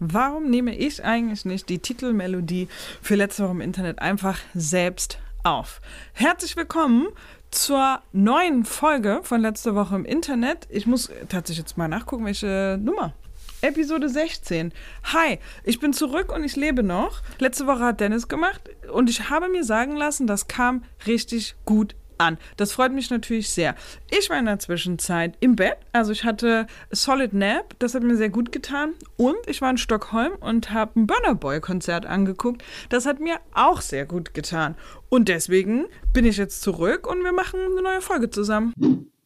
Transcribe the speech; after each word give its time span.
Warum 0.00 0.50
nehme 0.50 0.76
ich 0.76 1.04
eigentlich 1.04 1.44
nicht 1.44 1.68
die 1.68 1.78
Titelmelodie 1.78 2.66
für 3.00 3.14
letzte 3.14 3.44
Woche 3.44 3.52
im 3.52 3.60
Internet 3.60 4.00
einfach 4.00 4.40
selbst 4.52 5.20
auf? 5.44 5.80
Herzlich 6.12 6.56
willkommen 6.56 7.06
zur 7.52 8.02
neuen 8.12 8.64
Folge 8.64 9.20
von 9.22 9.40
letzte 9.42 9.76
Woche 9.76 9.94
im 9.94 10.04
Internet. 10.04 10.66
Ich 10.70 10.88
muss 10.88 11.08
tatsächlich 11.28 11.58
jetzt 11.58 11.78
mal 11.78 11.86
nachgucken, 11.86 12.24
welche 12.24 12.80
Nummer. 12.82 13.14
Episode 13.60 14.08
16. 14.08 14.72
Hi, 15.04 15.38
ich 15.62 15.78
bin 15.78 15.92
zurück 15.92 16.32
und 16.34 16.42
ich 16.42 16.56
lebe 16.56 16.82
noch. 16.82 17.22
Letzte 17.38 17.68
Woche 17.68 17.84
hat 17.84 18.00
Dennis 18.00 18.26
gemacht 18.26 18.60
und 18.92 19.08
ich 19.08 19.30
habe 19.30 19.48
mir 19.48 19.62
sagen 19.62 19.94
lassen, 19.94 20.26
das 20.26 20.48
kam 20.48 20.82
richtig 21.06 21.54
gut 21.64 21.94
an. 22.22 22.38
Das 22.56 22.72
freut 22.72 22.92
mich 22.92 23.10
natürlich 23.10 23.50
sehr. 23.50 23.74
Ich 24.10 24.30
war 24.30 24.38
in 24.38 24.46
der 24.46 24.58
Zwischenzeit 24.58 25.36
im 25.40 25.56
Bett, 25.56 25.76
also 25.92 26.12
ich 26.12 26.24
hatte 26.24 26.66
Solid 26.90 27.32
Nap, 27.32 27.74
das 27.78 27.94
hat 27.94 28.02
mir 28.02 28.16
sehr 28.16 28.30
gut 28.30 28.52
getan. 28.52 28.92
Und 29.16 29.36
ich 29.46 29.60
war 29.60 29.70
in 29.70 29.78
Stockholm 29.78 30.32
und 30.40 30.70
habe 30.70 31.00
ein 31.00 31.06
Burner 31.06 31.34
Boy 31.34 31.60
Konzert 31.60 32.06
angeguckt. 32.06 32.62
Das 32.88 33.06
hat 33.06 33.20
mir 33.20 33.40
auch 33.54 33.80
sehr 33.80 34.06
gut 34.06 34.34
getan. 34.34 34.76
Und 35.08 35.28
deswegen 35.28 35.86
bin 36.12 36.24
ich 36.24 36.36
jetzt 36.36 36.62
zurück 36.62 37.06
und 37.06 37.22
wir 37.22 37.32
machen 37.32 37.60
eine 37.60 37.82
neue 37.82 38.00
Folge 38.00 38.30
zusammen. 38.30 38.72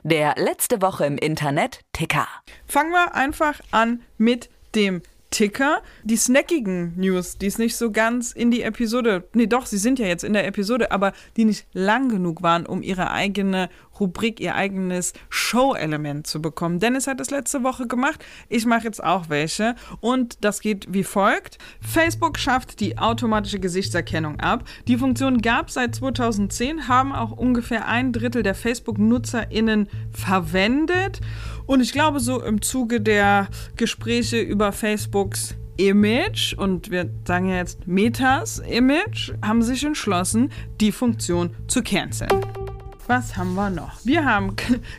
Der 0.03 0.35
letzte 0.37 0.83
Woche 0.83 1.05
im 1.05 1.19
Internet 1.19 1.81
Ticker. 1.93 2.29
Fangen 2.67 2.93
wir 2.93 3.15
einfach 3.15 3.61
an 3.73 4.03
mit 4.19 4.49
dem 4.75 5.03
Ticker. 5.31 5.83
Die 6.05 6.17
snackigen 6.17 6.95
News, 6.97 7.39
die 7.39 7.47
es 7.47 7.59
nicht 7.59 7.77
so 7.77 7.91
ganz 7.91 8.33
in 8.33 8.51
die 8.51 8.63
Episode, 8.63 9.29
nee 9.35 9.47
doch, 9.47 9.67
sie 9.67 9.79
sind 9.79 9.99
ja 9.99 10.07
jetzt 10.07 10.25
in 10.25 10.33
der 10.33 10.47
Episode, 10.47 10.93
aber 10.93 11.13
die 11.37 11.45
nicht 11.45 11.67
lang 11.73 12.09
genug 12.09 12.43
waren, 12.43 12.67
um 12.67 12.83
ihre 12.83 13.11
eigene 13.11 13.69
Rubrik, 13.99 14.41
ihr 14.41 14.55
eigenes 14.55 15.13
Show-Element 15.29 16.27
zu 16.27 16.43
bekommen. 16.43 16.81
Dennis 16.81 17.07
hat 17.07 17.21
das 17.21 17.31
letzte 17.31 17.63
Woche 17.63 17.87
gemacht, 17.87 18.25
ich 18.49 18.67
mache 18.67 18.85
jetzt 18.85 19.03
auch 19.03 19.29
welche 19.29 19.75
und 20.01 20.45
das 20.45 20.61
geht 20.61 20.87
wie 20.93 21.05
folgt. 21.05 21.59
Facebook 21.81 22.39
schafft 22.39 22.81
die 22.81 22.99
automatische 22.99 23.59
Gesichtserkennung 23.59 24.41
ab. 24.41 24.65
Die 24.87 24.99
Funktion 24.99 25.41
gab 25.41 25.69
es 25.69 25.75
seit 25.75 25.95
2010, 25.95 26.89
haben 26.89 27.15
auch 27.15 27.33
ungefähr 27.33 27.87
ein 27.89 28.13
Drittel 28.13 28.43
der 28.43 28.55
Facebook-NutzerInnen 28.55 29.89
verwendet. 30.11 31.21
Und 31.67 31.81
ich 31.81 31.93
glaube, 31.93 32.21
so 32.21 32.43
im 32.43 32.63
Zuge 32.63 33.01
der 33.01 33.49
Gespräche 33.77 34.41
über 34.41 34.73
Facebooks 34.73 35.55
Image 35.77 36.55
und 36.55 36.91
wir 36.91 37.11
sagen 37.27 37.49
ja 37.51 37.57
jetzt 37.57 37.87
Metas 37.87 38.61
Image, 38.61 39.33
haben 39.43 39.63
sich 39.63 39.85
entschlossen, 39.85 40.51
die 40.81 40.93
Funktion 40.93 41.51
zu 41.67 41.83
canceln. 41.83 42.31
Was 43.09 43.37
haben 43.37 43.55
wir 43.55 43.71
noch? 43.71 44.05
Wir 44.05 44.25
haben 44.25 44.57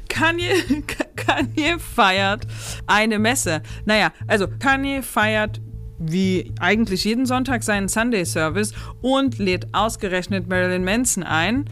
Kanye, 0.07 0.53
Kanye 1.15 1.77
feiert 1.79 2.47
eine 2.85 3.19
Messe. 3.19 3.61
Naja, 3.85 4.11
also 4.27 4.47
Kanye 4.47 5.01
feiert 5.01 5.59
wie 5.99 6.53
eigentlich 6.59 7.03
jeden 7.03 7.25
Sonntag 7.25 7.63
seinen 7.63 7.89
Sunday 7.89 8.25
Service 8.25 8.73
und 9.01 9.39
lädt 9.39 9.67
ausgerechnet 9.73 10.47
Marilyn 10.47 10.83
Manson 10.83 11.23
ein. 11.23 11.65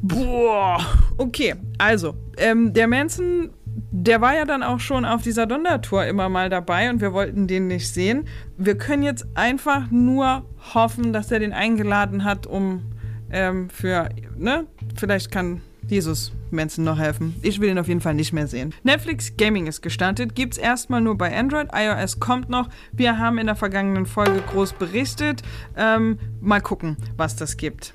Boah, 0.00 0.80
okay, 1.18 1.54
also 1.78 2.14
ähm, 2.38 2.72
der 2.72 2.86
Manson 2.86 3.50
der 3.98 4.20
war 4.20 4.34
ja 4.34 4.44
dann 4.44 4.62
auch 4.62 4.78
schon 4.78 5.06
auf 5.06 5.22
dieser 5.22 5.46
Donnertour 5.46 6.04
immer 6.04 6.28
mal 6.28 6.50
dabei 6.50 6.90
und 6.90 7.00
wir 7.00 7.14
wollten 7.14 7.46
den 7.46 7.66
nicht 7.66 7.88
sehen. 7.88 8.28
Wir 8.58 8.76
können 8.76 9.02
jetzt 9.02 9.26
einfach 9.34 9.90
nur 9.90 10.44
hoffen, 10.74 11.14
dass 11.14 11.32
er 11.32 11.38
den 11.38 11.54
eingeladen 11.54 12.22
hat, 12.22 12.46
um 12.46 12.82
ähm, 13.30 13.70
für, 13.70 14.10
ne, 14.36 14.66
vielleicht 14.96 15.30
kann 15.30 15.62
Jesus 15.88 16.32
Mensen 16.50 16.84
noch 16.84 16.98
helfen. 16.98 17.36
Ich 17.40 17.58
will 17.58 17.70
ihn 17.70 17.78
auf 17.78 17.88
jeden 17.88 18.02
Fall 18.02 18.12
nicht 18.12 18.34
mehr 18.34 18.46
sehen. 18.46 18.74
Netflix 18.82 19.34
Gaming 19.38 19.66
ist 19.66 19.80
gestartet, 19.80 20.34
gibt 20.34 20.54
es 20.54 20.58
erstmal 20.58 21.00
nur 21.00 21.16
bei 21.16 21.34
Android, 21.34 21.68
iOS 21.72 22.20
kommt 22.20 22.50
noch. 22.50 22.68
Wir 22.92 23.18
haben 23.18 23.38
in 23.38 23.46
der 23.46 23.56
vergangenen 23.56 24.04
Folge 24.04 24.42
groß 24.52 24.74
berichtet. 24.74 25.42
Ähm, 25.74 26.18
mal 26.42 26.60
gucken, 26.60 26.98
was 27.16 27.34
das 27.34 27.56
gibt. 27.56 27.94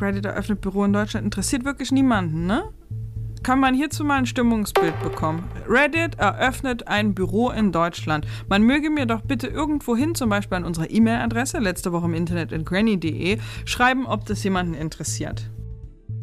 Reddit 0.00 0.24
eröffnet 0.24 0.60
Büro 0.60 0.84
in 0.84 0.92
Deutschland. 0.92 1.24
Interessiert 1.24 1.64
wirklich 1.64 1.92
niemanden, 1.92 2.46
ne? 2.46 2.64
Kann 3.42 3.60
man 3.60 3.74
hierzu 3.74 4.04
mal 4.04 4.18
ein 4.18 4.26
Stimmungsbild 4.26 5.00
bekommen. 5.02 5.44
Reddit 5.68 6.18
eröffnet 6.18 6.88
ein 6.88 7.14
Büro 7.14 7.50
in 7.50 7.72
Deutschland. 7.72 8.26
Man 8.48 8.62
möge 8.62 8.90
mir 8.90 9.06
doch 9.06 9.22
bitte 9.22 9.46
irgendwo 9.46 9.96
hin, 9.96 10.14
zum 10.14 10.30
Beispiel 10.30 10.58
an 10.58 10.64
unserer 10.64 10.90
E-Mail-Adresse, 10.90 11.58
letzte 11.58 11.92
Woche 11.92 12.06
im 12.06 12.14
Internet 12.14 12.52
in 12.52 12.64
granny.de, 12.64 13.38
schreiben, 13.64 14.06
ob 14.06 14.26
das 14.26 14.42
jemanden 14.44 14.74
interessiert. 14.74 15.50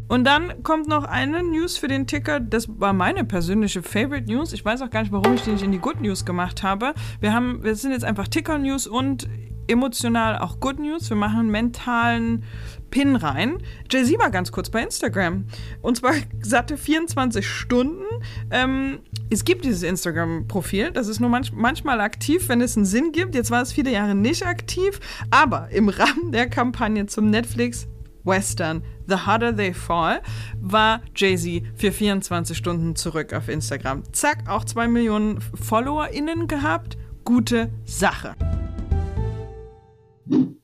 Und 0.10 0.24
dann 0.24 0.64
kommt 0.64 0.88
noch 0.88 1.04
eine 1.04 1.44
News 1.44 1.78
für 1.78 1.88
den 1.88 2.08
Ticker. 2.08 2.40
Das 2.40 2.68
war 2.80 2.94
meine 2.94 3.26
persönliche 3.26 3.84
Favorite 3.84 4.26
News. 4.26 4.54
Ich 4.54 4.66
weiß 4.66 4.82
auch 4.82 4.90
gar 4.90 5.02
nicht, 5.02 5.12
warum 5.12 5.36
ich 5.36 5.44
die 5.44 5.52
nicht 5.52 5.64
in 5.64 5.72
die 5.72 5.78
Good 5.78 6.02
News 6.02 6.26
gemacht 6.26 6.64
habe. 6.64 6.96
Wir 7.20 7.32
haben, 7.32 7.64
wir 7.64 7.76
sind 7.76 7.92
jetzt 7.92 8.06
einfach 8.06 8.28
Ticker 8.28 8.58
News 8.58 8.88
und 8.88 9.30
emotional 9.70 10.40
auch 10.40 10.60
Good 10.60 10.80
News. 10.80 11.10
Wir 11.10 11.18
machen 11.18 11.50
mentalen 11.50 12.44
Pin 12.90 13.16
rein. 13.16 13.60
Jay-Z 13.90 14.18
war 14.20 14.32
ganz 14.32 14.52
kurz 14.52 14.70
bei 14.70 14.82
Instagram. 14.82 15.46
Und 15.82 15.98
zwar 15.98 16.14
satte 16.42 16.78
24 16.78 17.48
Stunden. 17.48 18.04
Ähm, 18.52 19.00
es 19.30 19.46
gibt 19.46 19.66
dieses 19.66 19.84
Instagram-Profil. 19.84 20.92
Das 20.92 21.08
ist 21.08 21.20
nur 21.20 21.30
manch 21.30 21.54
manchmal 21.54 22.02
aktiv, 22.02 22.50
wenn 22.50 22.62
es 22.62 22.76
einen 22.76 22.86
Sinn 22.86 23.12
gibt. 23.12 23.36
Jetzt 23.36 23.52
war 23.52 23.62
es 23.62 23.72
viele 23.72 23.92
Jahre 23.92 24.16
nicht 24.16 24.46
aktiv. 24.46 25.00
Aber 25.30 25.70
im 25.70 25.90
Rahmen 25.90 26.32
der 26.32 26.50
Kampagne 26.50 27.06
zum 27.06 27.30
Netflix 27.30 27.88
Western 28.24 28.84
The 29.08 29.16
Harder 29.16 29.56
They 29.56 29.74
Fall 29.74 30.22
war 30.60 31.02
Jay-Z 31.16 31.64
für 31.76 31.92
24 31.92 32.58
Stunden 32.58 32.96
zurück 32.96 33.34
auf 33.34 33.50
Instagram. 33.50 34.04
Zack, 34.14 34.48
auch 34.48 34.66
zwei 34.66 34.88
Millionen 34.88 35.42
FollowerInnen 35.42 36.48
gehabt. 36.48 36.98
Gute 37.24 37.70
Sache. 37.86 38.36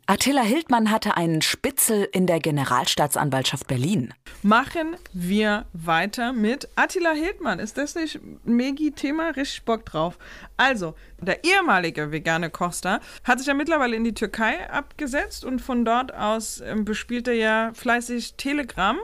Attila 0.08 0.44
Hildmann 0.44 0.92
hatte 0.92 1.18
einen 1.18 1.42
Spitzel 1.42 2.08
in 2.12 2.28
der 2.28 2.40
Generalstaatsanwaltschaft 2.40 3.68
Berlin. 3.68 4.14
Machen 4.44 4.96
wir 5.14 5.66
weiter 5.74 6.31
mit 6.31 6.70
Attila 6.76 7.12
Hildmann. 7.12 7.58
Ist 7.58 7.78
das 7.78 7.96
nicht 7.96 8.20
Megi-Thema? 8.44 9.30
Richtig 9.30 9.66
Bock 9.66 9.84
drauf. 9.86 10.20
Also, 10.58 10.94
der 11.20 11.44
ehemalige 11.44 12.12
vegane 12.12 12.52
Costa 12.52 13.00
hat 13.24 13.40
sich 13.40 13.48
ja 13.48 13.56
mittlerweile 13.56 13.96
in 13.96 14.04
die 14.04 14.14
Türkei 14.14 14.70
abgesetzt 14.70 15.44
und 15.44 15.59
von 15.59 15.84
dort 15.84 16.14
aus 16.14 16.62
ähm, 16.62 16.86
bespielt 16.86 17.28
er 17.28 17.34
ja 17.34 17.72
fleißig 17.74 18.36
Telegram. 18.36 18.98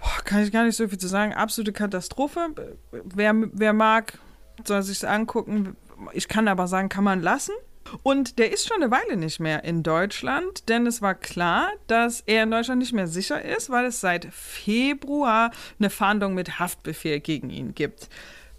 Boah, 0.00 0.24
kann 0.24 0.42
ich 0.42 0.50
gar 0.50 0.64
nicht 0.64 0.76
so 0.76 0.88
viel 0.88 0.98
zu 0.98 1.08
sagen. 1.08 1.32
Absolute 1.32 1.72
Katastrophe. 1.72 2.48
Wer, 2.90 3.34
wer 3.52 3.72
mag, 3.72 4.18
soll 4.64 4.82
sich 4.82 5.08
angucken. 5.08 5.76
Ich 6.12 6.26
kann 6.26 6.48
aber 6.48 6.66
sagen, 6.66 6.88
kann 6.88 7.04
man 7.04 7.22
lassen. 7.22 7.54
Und 8.02 8.38
der 8.38 8.52
ist 8.52 8.68
schon 8.68 8.82
eine 8.82 8.90
Weile 8.90 9.16
nicht 9.16 9.40
mehr 9.40 9.64
in 9.64 9.82
Deutschland, 9.82 10.68
denn 10.68 10.86
es 10.86 11.02
war 11.02 11.14
klar, 11.14 11.68
dass 11.86 12.20
er 12.26 12.44
in 12.44 12.50
Deutschland 12.50 12.80
nicht 12.80 12.92
mehr 12.92 13.06
sicher 13.06 13.42
ist, 13.42 13.70
weil 13.70 13.86
es 13.86 14.00
seit 14.00 14.26
Februar 14.32 15.50
eine 15.78 15.90
Fahndung 15.90 16.34
mit 16.34 16.58
Haftbefehl 16.58 17.20
gegen 17.20 17.50
ihn 17.50 17.74
gibt. 17.74 18.08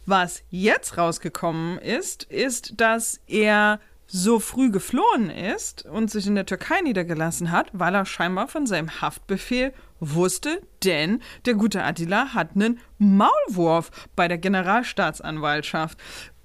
Was 0.05 0.43
jetzt 0.49 0.97
rausgekommen 0.97 1.77
ist, 1.77 2.23
ist, 2.23 2.79
dass 2.79 3.21
er 3.27 3.79
so 4.07 4.39
früh 4.39 4.69
geflohen 4.69 5.29
ist 5.29 5.85
und 5.85 6.11
sich 6.11 6.27
in 6.27 6.35
der 6.35 6.45
Türkei 6.45 6.81
niedergelassen 6.81 7.51
hat, 7.51 7.69
weil 7.73 7.95
er 7.95 8.05
scheinbar 8.05 8.47
von 8.47 8.67
seinem 8.67 9.01
Haftbefehl 9.01 9.73
wusste, 9.99 10.61
denn 10.83 11.21
der 11.45 11.55
gute 11.55 11.83
Attila 11.83 12.33
hat 12.33 12.49
einen 12.53 12.79
Maulwurf 12.97 13.89
bei 14.15 14.27
der 14.27 14.37
Generalstaatsanwaltschaft. 14.37 15.97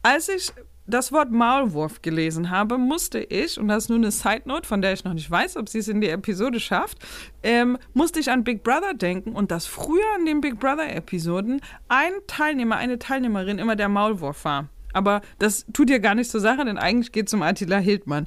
Als 0.03 0.29
ich 0.29 0.53
das 0.89 1.13
Wort 1.13 1.31
Maulwurf 1.31 2.03
gelesen 2.03 2.51
habe, 2.51 2.79
musste 2.79 3.19
ich, 3.21 3.59
und 3.59 3.69
das 3.69 3.85
ist 3.85 3.89
nur 3.91 3.99
eine 3.99 4.11
Side 4.11 4.43
Note, 4.47 4.67
von 4.67 4.83
der 4.83 4.95
ich 4.95 5.05
noch 5.05 5.15
nicht 5.15 5.31
weiß, 5.31 5.57
ob 5.57 5.69
sie 5.69 5.79
es 5.79 5.89
in 5.89 6.01
die 6.01 6.09
Episode 6.09 6.59
schafft, 6.61 6.99
ähm, 7.43 7.79
musste 7.93 8.19
ich 8.21 8.31
an 8.31 8.43
Big 8.43 8.63
Brother 8.63 8.95
denken 8.95 9.33
und 9.33 9.51
dass 9.51 9.67
früher 9.67 10.17
in 10.19 10.27
den 10.27 10.41
Big 10.41 10.59
Brother-Episoden 10.59 11.61
ein 11.89 12.13
Teilnehmer, 12.27 12.77
eine 12.77 12.99
Teilnehmerin 12.99 13.59
immer 13.59 13.77
der 13.77 13.89
Maulwurf 13.89 14.45
war. 14.45 14.69
Aber 14.93 15.21
das 15.39 15.67
tut 15.73 15.91
ja 15.91 15.99
gar 15.99 16.15
nicht 16.15 16.31
zur 16.31 16.41
Sache, 16.41 16.65
denn 16.65 16.79
eigentlich 16.79 17.13
geht 17.13 17.29
es 17.29 17.35
um 17.35 17.43
Attila 17.43 17.79
Hildmann. 17.79 18.27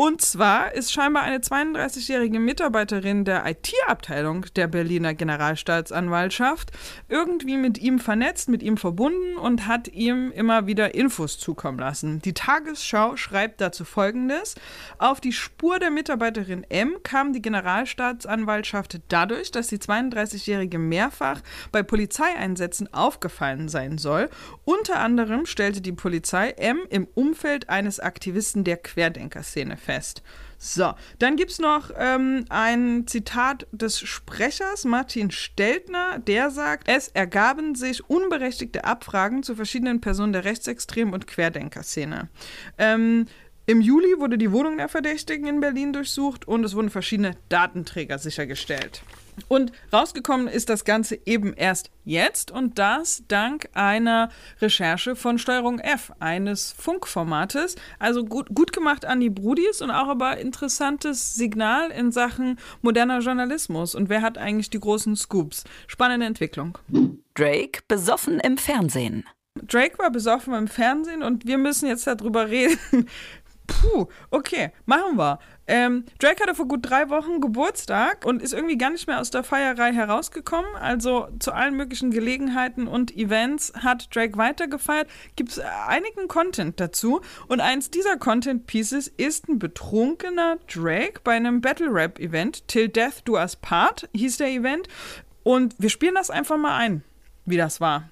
Und 0.00 0.22
zwar 0.22 0.72
ist 0.72 0.94
scheinbar 0.94 1.24
eine 1.24 1.40
32-jährige 1.40 2.40
Mitarbeiterin 2.40 3.26
der 3.26 3.44
IT-Abteilung 3.44 4.46
der 4.56 4.66
Berliner 4.66 5.12
Generalstaatsanwaltschaft 5.12 6.70
irgendwie 7.10 7.58
mit 7.58 7.76
ihm 7.76 7.98
vernetzt, 7.98 8.48
mit 8.48 8.62
ihm 8.62 8.78
verbunden 8.78 9.36
und 9.36 9.66
hat 9.66 9.88
ihm 9.88 10.32
immer 10.32 10.66
wieder 10.66 10.94
Infos 10.94 11.38
zukommen 11.38 11.78
lassen. 11.78 12.22
Die 12.22 12.32
Tagesschau 12.32 13.18
schreibt 13.18 13.60
dazu 13.60 13.84
folgendes: 13.84 14.54
Auf 14.96 15.20
die 15.20 15.34
Spur 15.34 15.78
der 15.78 15.90
Mitarbeiterin 15.90 16.64
M 16.70 16.96
kam 17.02 17.34
die 17.34 17.42
Generalstaatsanwaltschaft 17.42 19.00
dadurch, 19.08 19.50
dass 19.50 19.66
die 19.66 19.80
32-jährige 19.80 20.78
mehrfach 20.78 21.42
bei 21.72 21.82
Polizeieinsätzen 21.82 22.90
aufgefallen 22.94 23.68
sein 23.68 23.98
soll. 23.98 24.30
Unter 24.64 25.00
anderem 25.00 25.44
stellte 25.44 25.82
die 25.82 25.92
Polizei 25.92 26.52
M 26.52 26.78
im 26.88 27.06
Umfeld 27.12 27.68
eines 27.68 28.00
Aktivisten 28.00 28.64
der 28.64 28.78
Querdenkerszene 28.78 29.76
fest. 29.76 29.89
So, 30.62 30.92
dann 31.18 31.36
gibt 31.36 31.52
es 31.52 31.58
noch 31.58 31.90
ähm, 31.96 32.44
ein 32.50 33.06
Zitat 33.06 33.66
des 33.72 33.98
Sprechers 33.98 34.84
Martin 34.84 35.30
Steltner, 35.30 36.18
der 36.18 36.50
sagt, 36.50 36.86
es 36.86 37.08
ergaben 37.08 37.74
sich 37.74 38.08
unberechtigte 38.10 38.84
Abfragen 38.84 39.42
zu 39.42 39.54
verschiedenen 39.54 40.02
Personen 40.02 40.34
der 40.34 40.44
Rechtsextrem- 40.44 41.12
und 41.12 41.26
Querdenkerszene. 41.26 42.28
Ähm, 42.76 43.24
im 43.64 43.80
Juli 43.80 44.18
wurde 44.18 44.36
die 44.36 44.52
Wohnung 44.52 44.76
der 44.76 44.88
Verdächtigen 44.88 45.46
in 45.46 45.60
Berlin 45.60 45.94
durchsucht 45.94 46.46
und 46.46 46.62
es 46.64 46.74
wurden 46.74 46.90
verschiedene 46.90 47.36
Datenträger 47.48 48.18
sichergestellt. 48.18 49.02
Und 49.48 49.72
rausgekommen 49.92 50.48
ist 50.48 50.68
das 50.68 50.84
Ganze 50.84 51.18
eben 51.26 51.52
erst 51.54 51.90
jetzt 52.04 52.50
und 52.50 52.78
das 52.78 53.22
dank 53.28 53.68
einer 53.74 54.30
Recherche 54.60 55.16
von 55.16 55.38
Steuerung 55.38 55.78
F, 55.78 56.12
eines 56.18 56.72
Funkformates. 56.72 57.76
Also 57.98 58.24
gut, 58.24 58.48
gut 58.54 58.72
gemacht 58.72 59.04
an 59.04 59.20
die 59.20 59.30
Brudis 59.30 59.82
und 59.82 59.90
auch 59.90 60.08
aber 60.08 60.38
interessantes 60.38 61.34
Signal 61.34 61.90
in 61.90 62.12
Sachen 62.12 62.58
moderner 62.82 63.20
Journalismus. 63.20 63.94
Und 63.94 64.08
wer 64.08 64.22
hat 64.22 64.38
eigentlich 64.38 64.70
die 64.70 64.80
großen 64.80 65.16
Scoops? 65.16 65.64
Spannende 65.86 66.26
Entwicklung. 66.26 66.78
Drake 67.34 67.80
besoffen 67.88 68.40
im 68.40 68.58
Fernsehen. 68.58 69.24
Drake 69.62 69.98
war 69.98 70.10
besoffen 70.10 70.54
im 70.54 70.68
Fernsehen 70.68 71.22
und 71.22 71.46
wir 71.46 71.58
müssen 71.58 71.88
jetzt 71.88 72.06
darüber 72.06 72.48
reden. 72.48 72.78
Puh, 73.66 74.06
okay, 74.30 74.72
machen 74.84 75.16
wir. 75.16 75.38
Ähm, 75.70 76.04
Drake 76.18 76.42
hatte 76.42 76.56
vor 76.56 76.66
gut 76.66 76.80
drei 76.82 77.10
Wochen 77.10 77.40
Geburtstag 77.40 78.26
und 78.26 78.42
ist 78.42 78.52
irgendwie 78.52 78.76
gar 78.76 78.90
nicht 78.90 79.06
mehr 79.06 79.20
aus 79.20 79.30
der 79.30 79.44
Feierei 79.44 79.92
herausgekommen. 79.92 80.74
Also 80.74 81.28
zu 81.38 81.52
allen 81.52 81.76
möglichen 81.76 82.10
Gelegenheiten 82.10 82.88
und 82.88 83.16
Events 83.16 83.72
hat 83.76 84.12
Drake 84.12 84.36
weitergefeiert. 84.36 85.08
Gibt 85.36 85.52
es 85.52 85.60
einigen 85.60 86.26
Content 86.26 86.80
dazu. 86.80 87.20
Und 87.46 87.60
eins 87.60 87.88
dieser 87.88 88.16
Content 88.16 88.66
Pieces 88.66 89.06
ist 89.06 89.48
ein 89.48 89.60
betrunkener 89.60 90.58
Drake 90.66 91.20
bei 91.22 91.36
einem 91.36 91.60
Battle 91.60 91.88
Rap 91.88 92.18
Event. 92.18 92.66
Till 92.66 92.88
Death 92.88 93.22
Do 93.24 93.34
Us 93.34 93.54
Part 93.54 94.08
hieß 94.12 94.38
der 94.38 94.48
Event. 94.48 94.88
Und 95.44 95.76
wir 95.78 95.88
spielen 95.88 96.16
das 96.16 96.30
einfach 96.30 96.58
mal 96.58 96.78
ein, 96.78 97.04
wie 97.46 97.56
das 97.56 97.80
war. 97.80 98.08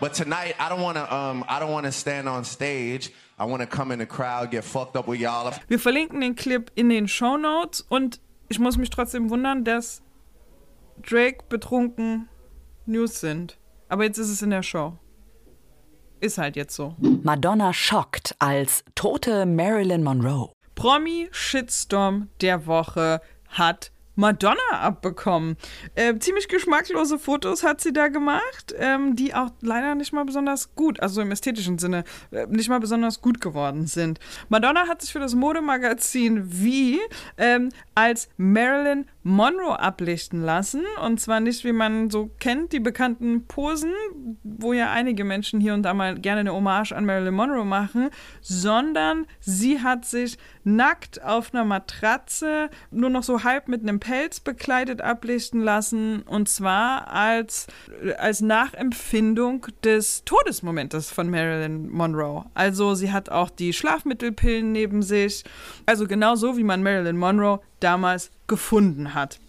But 0.00 0.14
tonight, 0.14 0.54
I 0.58 0.70
don't 0.70 0.82
want 0.82 0.96
to. 0.96 1.04
Um, 1.04 1.44
I 1.46 1.60
don't 1.60 1.72
want 1.72 1.84
to 1.84 1.92
stand 1.92 2.26
on 2.26 2.44
stage. 2.44 3.10
I 3.38 3.44
want 3.44 3.60
to 3.60 3.66
come 3.66 3.92
in 3.92 3.98
the 3.98 4.06
crowd, 4.06 4.50
get 4.50 4.64
fucked 4.64 4.96
up 4.96 5.08
with 5.08 5.20
y'all. 5.20 5.52
Wir 5.68 5.78
verlinken 5.78 6.20
den 6.20 6.36
Clip 6.36 6.70
in 6.74 6.88
den 6.88 7.08
Show 7.08 7.36
Notes 7.36 7.80
und 7.80 8.20
ich 8.48 8.58
muss 8.58 8.76
mich 8.76 8.90
trotzdem 8.90 9.30
wundern, 9.30 9.64
dass 9.64 10.02
Drake 11.00 11.44
betrunken 11.48 12.28
News 12.86 13.20
sind. 13.20 13.58
Aber 13.88 14.04
jetzt 14.04 14.18
ist 14.18 14.28
es 14.28 14.42
in 14.42 14.50
der 14.50 14.62
Show. 14.62 14.98
Ist 16.20 16.38
halt 16.38 16.56
jetzt 16.56 16.76
so. 16.76 16.94
Madonna 17.22 17.72
schockt 17.72 18.34
als 18.38 18.84
tote 18.94 19.44
Marilyn 19.46 20.02
Monroe. 20.04 20.52
Promi-Shitstorm 20.74 22.28
der 22.40 22.66
Woche 22.66 23.20
hat 23.48 23.92
Madonna 24.14 24.60
abbekommen. 24.70 25.56
Äh, 25.94 26.18
ziemlich 26.18 26.48
geschmacklose 26.48 27.18
Fotos 27.18 27.62
hat 27.62 27.80
sie 27.80 27.92
da 27.92 28.08
gemacht, 28.08 28.74
ähm, 28.76 29.16
die 29.16 29.34
auch 29.34 29.50
leider 29.60 29.94
nicht 29.94 30.12
mal 30.12 30.24
besonders 30.24 30.74
gut, 30.74 31.00
also 31.00 31.22
im 31.22 31.30
ästhetischen 31.30 31.78
Sinne, 31.78 32.04
äh, 32.30 32.46
nicht 32.46 32.68
mal 32.68 32.80
besonders 32.80 33.20
gut 33.20 33.40
geworden 33.40 33.86
sind. 33.86 34.20
Madonna 34.48 34.88
hat 34.88 35.00
sich 35.00 35.12
für 35.12 35.20
das 35.20 35.34
Modemagazin 35.34 36.42
Wie 36.44 37.00
ähm, 37.38 37.70
als 37.94 38.28
Marilyn 38.36 39.06
Monroe 39.22 39.78
ablichten 39.78 40.42
lassen. 40.42 40.82
Und 41.04 41.20
zwar 41.20 41.40
nicht, 41.40 41.64
wie 41.64 41.72
man 41.72 42.10
so 42.10 42.30
kennt, 42.40 42.72
die 42.72 42.80
bekannten 42.80 43.46
Posen, 43.46 43.92
wo 44.42 44.72
ja 44.72 44.90
einige 44.90 45.24
Menschen 45.24 45.60
hier 45.60 45.74
und 45.74 45.82
da 45.82 45.94
mal 45.94 46.18
gerne 46.18 46.40
eine 46.40 46.52
Hommage 46.52 46.92
an 46.92 47.04
Marilyn 47.04 47.34
Monroe 47.34 47.64
machen, 47.64 48.10
sondern 48.40 49.26
sie 49.40 49.80
hat 49.80 50.04
sich 50.04 50.38
nackt 50.64 51.22
auf 51.22 51.54
einer 51.54 51.64
Matratze, 51.64 52.70
nur 52.90 53.10
noch 53.10 53.22
so 53.22 53.44
halb 53.44 53.68
mit 53.68 53.82
einem 53.82 54.00
Pelz 54.00 54.40
bekleidet 54.40 55.00
ablichten 55.00 55.60
lassen. 55.60 56.22
Und 56.22 56.48
zwar 56.48 57.08
als, 57.08 57.66
als 58.18 58.40
Nachempfindung 58.40 59.66
des 59.84 60.24
Todesmomentes 60.24 61.10
von 61.10 61.30
Marilyn 61.30 61.88
Monroe. 61.90 62.44
Also 62.54 62.94
sie 62.94 63.12
hat 63.12 63.28
auch 63.28 63.50
die 63.50 63.72
Schlafmittelpillen 63.72 64.72
neben 64.72 65.02
sich. 65.02 65.44
Also 65.86 66.06
genau 66.06 66.34
so, 66.34 66.56
wie 66.56 66.64
man 66.64 66.82
Marilyn 66.82 67.16
Monroe 67.16 67.60
damals 67.80 68.30
gefunden 68.52 69.14
hat. 69.14 69.40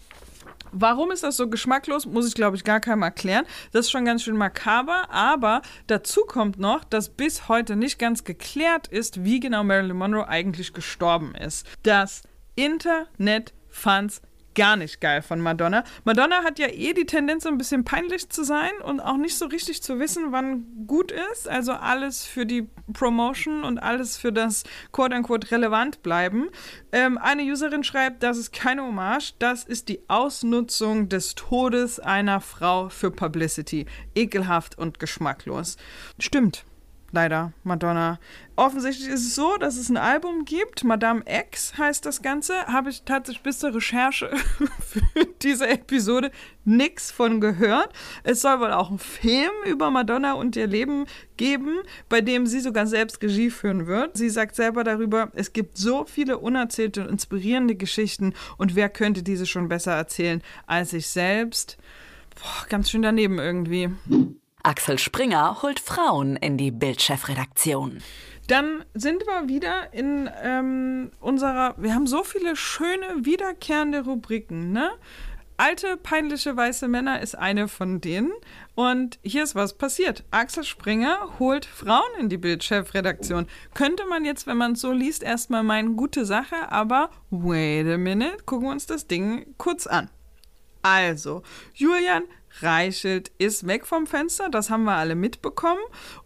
Warum 0.72 1.12
ist 1.12 1.24
das 1.24 1.36
so 1.36 1.50
geschmacklos, 1.50 2.06
muss 2.06 2.26
ich 2.26 2.36
glaube 2.36 2.56
ich 2.56 2.64
gar 2.64 2.80
keinem 2.80 3.04
erklären. 3.04 3.46
Das 3.74 3.86
ist 3.86 3.92
schon 3.92 4.06
ganz 4.06 4.24
schön 4.24 4.38
makaber, 4.38 5.10
aber 5.10 5.62
dazu 5.88 6.22
kommt 6.22 6.58
noch, 6.58 6.86
dass 6.86 7.10
bis 7.10 7.50
heute 7.50 7.76
nicht 7.76 8.00
ganz 8.00 8.24
geklärt 8.24 8.88
ist, 8.88 9.26
wie 9.26 9.42
genau 9.42 9.66
Marilyn 9.66 9.98
Monroe 9.98 10.28
eigentlich 10.28 10.72
gestorben 10.72 11.36
ist. 11.36 11.68
Das 11.84 12.24
Internet 12.56 13.54
fand's 13.70 14.22
gar 14.56 14.76
nicht 14.76 15.02
geil 15.02 15.22
von 15.22 15.40
Madonna. 15.40 15.84
Madonna 16.04 16.44
hat 16.44 16.60
ja 16.60 16.68
eh 16.68 16.94
die 16.94 17.06
Tendenz, 17.06 17.44
so 17.44 17.50
ein 17.50 17.58
bisschen 17.58 17.84
peinlich 17.84 18.30
zu 18.30 18.44
sein 18.44 18.72
und 18.84 19.00
auch 19.00 19.18
nicht 19.18 19.38
so 19.38 19.46
richtig 19.46 19.84
zu 19.84 20.00
wissen, 20.00 20.32
wann 20.32 20.86
gut 20.88 21.12
ist. 21.32 21.48
Also 21.48 21.74
alles 21.74 22.26
für 22.26 22.46
die 22.46 22.68
Promotion 22.92 23.64
und 23.64 23.80
alles 23.80 24.18
für 24.18 24.32
das 24.32 24.64
quote-unquote 24.92 25.52
relevant 25.52 26.04
bleiben. 26.04 26.50
Ähm, 26.92 27.18
eine 27.18 27.44
Userin 27.44 27.84
schreibt, 27.84 28.24
das 28.24 28.38
ist 28.38 28.54
keine 28.54 28.84
Hommage, 28.84 29.34
das 29.40 29.64
ist 29.64 29.90
die 29.90 30.02
Ausnutzung 30.08 31.10
des 31.10 31.36
Todes 31.36 32.00
einer 32.00 32.42
Frau 32.42 32.90
für 32.90 33.12
Publicity. 33.12 33.86
Ekelhaft 34.16 34.78
und 34.78 35.00
geschmacklos. 35.00 35.78
Stimmt 36.20 36.66
leider, 37.14 37.54
Madonna. 37.64 38.20
Offensichtlich 38.56 39.08
ist 39.08 39.22
es 39.22 39.36
so, 39.36 39.58
dass 39.58 39.78
es 39.78 39.90
ein 39.90 39.98
Album 39.98 40.46
gibt, 40.46 40.84
Madame 40.84 41.24
X 41.26 41.78
heißt 41.78 42.06
das 42.06 42.22
Ganze. 42.22 42.66
Habe 42.68 42.90
ich 42.90 43.04
tatsächlich 43.04 43.44
bis 43.44 43.60
zur 43.60 43.74
Recherche 43.74 44.30
für 44.80 45.02
diese 45.42 45.68
Episode 45.68 46.32
nichts 46.66 47.12
von 47.12 47.40
gehört. 47.40 47.94
Es 48.24 48.42
soll 48.42 48.60
wohl 48.60 48.72
auch 48.72 48.90
einen 48.90 49.00
Film 49.00 49.52
über 49.66 49.92
Madonna 49.92 50.34
und 50.34 50.56
ihr 50.56 50.68
Leben 50.68 51.06
geben, 51.38 51.78
bei 52.10 52.22
dem 52.22 52.46
sie 52.48 52.60
sogar 52.60 52.88
selbst 52.88 53.22
Regie 53.24 53.50
führen 53.50 53.88
wird. 53.88 54.18
Sie 54.18 54.30
sagt 54.30 54.56
selber 54.56 54.84
darüber, 54.84 55.32
es 55.34 55.54
gibt 55.54 55.78
so 55.78 56.06
viele 56.06 56.40
unerzählte 56.40 57.02
und 57.02 57.10
inspirierende 57.10 57.76
Geschichten 57.76 58.34
und 58.58 58.76
wer 58.76 58.90
könnte 58.90 59.24
diese 59.24 59.46
schon 59.46 59.70
besser 59.70 59.94
erzählen 59.94 60.42
als 60.68 60.94
ich 60.94 61.08
selbst? 61.08 61.78
Boah, 62.36 62.68
ganz 62.68 62.90
schön 62.90 63.04
daneben 63.04 63.40
irgendwie. 63.40 63.90
Axel 64.66 64.98
Springer 64.98 65.62
holt 65.62 65.82
Frauen 65.82 66.38
in 66.38 66.58
die 66.58 66.72
Bildchefredaktion. 66.72 68.02
Dann 68.48 68.86
sind 68.94 69.28
wir 69.28 69.50
wieder 69.50 69.94
in 69.94 70.30
ähm, 70.42 71.12
unserer, 71.20 71.76
wir 71.78 71.94
haben 71.94 72.08
so 72.08 72.24
viele 72.24 72.56
schöne, 72.56 73.26
wiederkehrende 73.26 74.06
Rubriken, 74.06 74.72
ne? 74.72 74.92
Alte, 75.58 75.98
peinliche 75.98 76.56
weiße 76.56 76.88
Männer 76.88 77.22
ist 77.22 77.38
eine 77.38 77.68
von 77.68 78.00
denen. 78.00 78.32
Und 78.74 79.20
hier 79.22 79.44
ist 79.44 79.54
was 79.54 79.78
passiert. 79.78 80.24
Axel 80.32 80.64
Springer 80.64 81.40
holt 81.40 81.66
Frauen 81.66 82.20
in 82.20 82.30
die 82.30 82.38
Bildchefredaktion. 82.38 83.48
Könnte 83.74 84.06
man 84.06 84.24
jetzt, 84.24 84.48
wenn 84.48 84.58
man 84.58 84.72
es 84.74 84.82
so 84.82 84.94
liest, 84.94 85.24
erstmal 85.24 85.64
meinen, 85.64 85.98
gute 85.98 86.26
Sache, 86.26 86.72
aber 86.72 87.10
wait 87.30 87.88
a 87.88 87.98
minute, 87.98 88.44
gucken 88.46 88.68
wir 88.68 88.72
uns 88.72 88.86
das 88.86 89.08
Ding 89.08 89.56
kurz 89.58 89.88
an. 89.88 90.10
Also, 90.82 91.44
Julian 91.74 92.24
Reichelt 92.62 93.32
ist 93.38 93.68
weg 93.68 93.86
vom 93.86 94.06
Fenster, 94.08 94.50
das 94.50 94.70
haben 94.70 94.84
wir 94.84 94.94
alle 94.96 95.16
mitbekommen. 95.16 95.82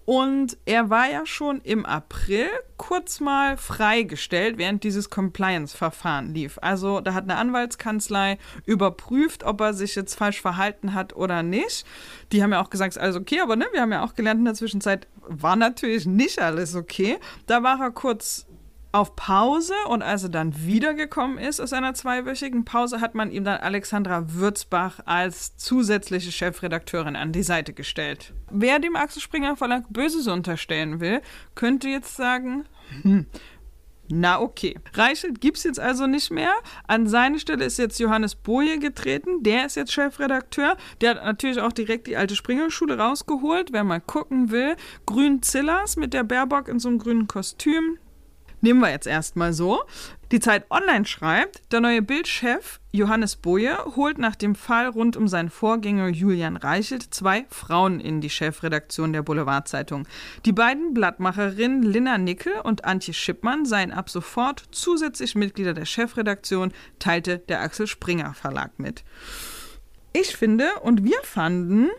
Und 0.06 0.58
er 0.66 0.90
war 0.90 1.10
ja 1.10 1.26
schon 1.26 1.60
im 1.62 1.86
April 1.86 2.48
kurz 2.78 3.20
mal 3.20 3.58
freigestellt, 3.58 4.58
während 4.58 4.84
dieses 4.84 5.10
Compliance-Verfahren 5.10 6.34
lief. 6.34 6.60
Also 6.62 7.02
da 7.02 7.14
hat 7.14 7.24
eine 7.24 7.36
Anwaltskanzlei 7.36 8.38
überprüft, 8.66 9.44
ob 9.44 9.60
er 9.62 9.74
sich 9.74 9.96
jetzt 9.96 10.16
falsch 10.16 10.42
verhalten 10.42 10.94
hat 10.94 11.16
oder 11.16 11.44
nicht. 11.44 11.86
Die 12.32 12.42
haben 12.42 12.52
ja 12.52 12.62
auch 12.62 12.70
gesagt, 12.70 12.98
alles 12.98 13.16
okay, 13.16 13.42
aber 13.42 13.56
ne, 13.56 13.66
wir 13.72 13.82
haben 13.82 13.92
ja 13.92 14.04
auch 14.04 14.16
gelernt 14.16 14.40
in 14.40 14.46
der 14.46 14.54
Zwischenzeit, 14.54 15.08
war 15.28 15.56
natürlich 15.56 16.06
nicht 16.06 16.40
alles 16.40 16.76
okay. 16.76 17.18
Da 17.46 17.64
war 17.64 17.82
er 17.82 17.92
kurz 17.92 18.47
auf 18.98 19.16
Pause 19.16 19.76
und 19.90 20.02
als 20.02 20.24
er 20.24 20.30
dann 20.30 20.66
wiedergekommen 20.66 21.38
ist 21.38 21.60
aus 21.60 21.72
einer 21.72 21.94
zweiwöchigen 21.94 22.66
Pause, 22.66 23.00
hat 23.00 23.14
man 23.14 23.30
ihm 23.30 23.44
dann 23.44 23.60
Alexandra 23.60 24.34
Würzbach 24.34 25.02
als 25.06 25.56
zusätzliche 25.56 26.32
Chefredakteurin 26.32 27.16
an 27.16 27.32
die 27.32 27.44
Seite 27.44 27.74
gestellt. 27.74 28.34
Wer 28.50 28.80
dem 28.80 28.96
Axel 28.96 29.22
Springer 29.22 29.56
Verlag 29.56 29.84
Böses 29.90 30.28
unterstellen 30.28 31.00
will, 31.00 31.22
könnte 31.54 31.88
jetzt 31.90 32.16
sagen, 32.16 32.66
hm, 33.04 33.28
Na 34.10 34.40
okay. 34.40 34.76
Reichelt 34.94 35.42
gibt 35.42 35.58
es 35.58 35.64
jetzt 35.64 35.80
also 35.80 36.08
nicht 36.08 36.32
mehr. 36.32 36.54
An 36.88 37.08
seine 37.08 37.38
Stelle 37.40 37.66
ist 37.66 37.78
jetzt 37.78 38.00
Johannes 38.00 38.34
Boje 38.34 38.80
getreten. 38.80 39.44
Der 39.44 39.66
ist 39.66 39.76
jetzt 39.76 39.92
Chefredakteur. 39.92 40.76
Der 41.02 41.12
hat 41.12 41.26
natürlich 41.26 41.60
auch 41.60 41.74
direkt 41.74 42.08
die 42.08 42.16
alte 42.16 42.36
Springerschule 42.36 42.98
rausgeholt. 42.98 43.74
Wer 43.74 43.84
mal 43.84 44.02
gucken 44.02 44.50
will. 44.50 44.76
Grün 45.06 45.44
Zillers 45.44 45.98
mit 45.98 46.14
der 46.14 46.24
Baerbock 46.24 46.68
in 46.68 46.80
so 46.80 46.88
einem 46.88 47.00
grünen 47.00 47.28
Kostüm. 47.28 48.00
Nehmen 48.68 48.82
wir 48.82 48.90
jetzt 48.90 49.08
erstmal 49.08 49.54
so. 49.54 49.86
Die 50.30 50.42
Zeit 50.42 50.66
Online 50.70 51.06
schreibt, 51.06 51.72
der 51.72 51.80
neue 51.80 52.02
Bildchef 52.02 52.82
Johannes 52.92 53.38
Boje 53.38 53.78
holt 53.96 54.18
nach 54.18 54.36
dem 54.36 54.56
Fall 54.56 54.90
rund 54.90 55.16
um 55.16 55.30
seinen 55.30 55.50
Vorgänger 55.50 56.10
Julian 56.10 56.58
Reichelt 56.58 57.14
zwei 57.14 57.46
Frauen 57.50 58.02
in 58.02 58.20
die 58.20 58.30
Chefredaktion 58.30 59.14
der 59.14 59.22
Boulevardzeitung. 59.22 60.06
Die 60.44 60.52
beiden 60.52 60.94
Blattmacherinnen 60.94 61.82
Linna 61.82 62.18
Nickel 62.18 62.60
und 62.62 62.84
Antje 62.84 63.14
Schippmann 63.14 63.66
seien 63.66 63.94
ab 63.94 64.10
sofort 64.10 64.66
zusätzlich 64.72 65.36
Mitglieder 65.36 65.74
der 65.74 65.86
Chefredaktion, 65.86 66.74
teilte 67.00 67.38
der 67.38 67.62
Axel 67.62 67.88
Springer 67.88 68.34
Verlag 68.34 68.80
mit. 68.80 69.06
Ich 70.12 70.36
finde 70.36 70.68
und 70.82 71.06
wir 71.06 71.20
fanden, 71.24 71.90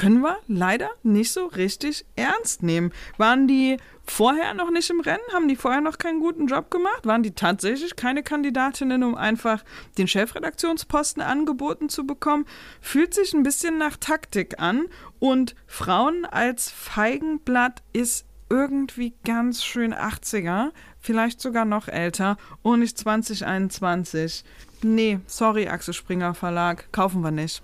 können 0.00 0.22
wir 0.22 0.38
leider 0.48 0.88
nicht 1.02 1.30
so 1.30 1.44
richtig 1.44 2.06
ernst 2.16 2.62
nehmen. 2.62 2.90
Waren 3.18 3.46
die 3.46 3.76
vorher 4.02 4.54
noch 4.54 4.70
nicht 4.70 4.88
im 4.88 5.00
Rennen? 5.00 5.20
Haben 5.34 5.46
die 5.46 5.56
vorher 5.56 5.82
noch 5.82 5.98
keinen 5.98 6.20
guten 6.20 6.46
Job 6.46 6.70
gemacht? 6.70 7.04
Waren 7.04 7.22
die 7.22 7.32
tatsächlich 7.32 7.96
keine 7.96 8.22
Kandidatinnen, 8.22 9.04
um 9.04 9.14
einfach 9.14 9.62
den 9.98 10.08
Chefredaktionsposten 10.08 11.22
angeboten 11.22 11.90
zu 11.90 12.06
bekommen? 12.06 12.46
Fühlt 12.80 13.12
sich 13.12 13.34
ein 13.34 13.42
bisschen 13.42 13.76
nach 13.76 13.98
Taktik 13.98 14.58
an 14.58 14.86
und 15.18 15.54
Frauen 15.66 16.24
als 16.24 16.70
Feigenblatt 16.70 17.82
ist 17.92 18.24
irgendwie 18.48 19.12
ganz 19.26 19.62
schön 19.62 19.92
80er, 19.92 20.70
vielleicht 20.98 21.42
sogar 21.42 21.66
noch 21.66 21.88
älter 21.88 22.38
und 22.62 22.80
nicht 22.80 22.96
2021. 22.96 24.44
Nee, 24.82 25.20
sorry, 25.26 25.68
Axel 25.68 25.92
Springer 25.92 26.32
Verlag, 26.32 26.90
kaufen 26.90 27.20
wir 27.20 27.32
nicht. 27.32 27.62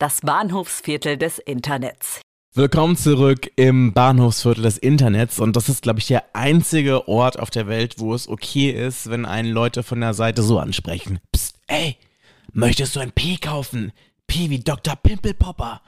Das 0.00 0.22
Bahnhofsviertel 0.22 1.18
des 1.18 1.38
Internets. 1.38 2.22
Willkommen 2.54 2.96
zurück 2.96 3.50
im 3.56 3.92
Bahnhofsviertel 3.92 4.62
des 4.62 4.78
Internets 4.78 5.38
und 5.38 5.56
das 5.56 5.68
ist, 5.68 5.82
glaube 5.82 5.98
ich, 5.98 6.06
der 6.06 6.24
einzige 6.34 7.06
Ort 7.06 7.38
auf 7.38 7.50
der 7.50 7.66
Welt, 7.66 7.96
wo 7.98 8.14
es 8.14 8.26
okay 8.26 8.70
ist, 8.70 9.10
wenn 9.10 9.26
einen 9.26 9.52
Leute 9.52 9.82
von 9.82 10.00
der 10.00 10.14
Seite 10.14 10.42
so 10.42 10.58
ansprechen. 10.58 11.18
Psst, 11.32 11.56
ey, 11.66 11.98
möchtest 12.54 12.96
du 12.96 13.00
ein 13.00 13.12
P 13.12 13.36
kaufen? 13.36 13.92
P 14.30 14.48
wie 14.48 14.60
Dr. 14.60 14.94
Pimpelpopper. 14.94 15.80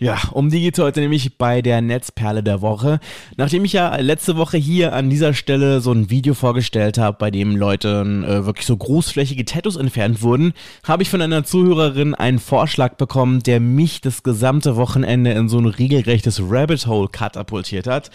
Ja, 0.00 0.18
um 0.32 0.50
die 0.50 0.60
geht 0.60 0.76
es 0.76 0.82
heute 0.82 0.98
nämlich 0.98 1.38
bei 1.38 1.62
der 1.62 1.80
Netzperle 1.80 2.42
der 2.42 2.60
Woche. 2.60 2.98
Nachdem 3.36 3.64
ich 3.64 3.72
ja 3.72 3.94
letzte 3.96 4.36
Woche 4.36 4.56
hier 4.56 4.92
an 4.94 5.08
dieser 5.08 5.32
Stelle 5.32 5.80
so 5.80 5.92
ein 5.92 6.10
Video 6.10 6.34
vorgestellt 6.34 6.98
habe, 6.98 7.16
bei 7.20 7.30
dem 7.30 7.54
Leute 7.54 8.00
äh, 8.26 8.44
wirklich 8.44 8.66
so 8.66 8.76
großflächige 8.76 9.44
Tattoos 9.44 9.76
entfernt 9.76 10.22
wurden, 10.22 10.54
habe 10.82 11.04
ich 11.04 11.08
von 11.10 11.22
einer 11.22 11.44
Zuhörerin 11.44 12.16
einen 12.16 12.40
Vorschlag 12.40 12.96
bekommen, 12.96 13.44
der 13.44 13.60
mich 13.60 14.00
das 14.00 14.24
gesamte 14.24 14.74
Wochenende 14.74 15.30
in 15.30 15.48
so 15.48 15.58
ein 15.58 15.66
regelrechtes 15.66 16.42
Rabbit 16.42 16.88
Hole 16.88 17.08
katapultiert 17.08 17.86
hat. 17.86 18.10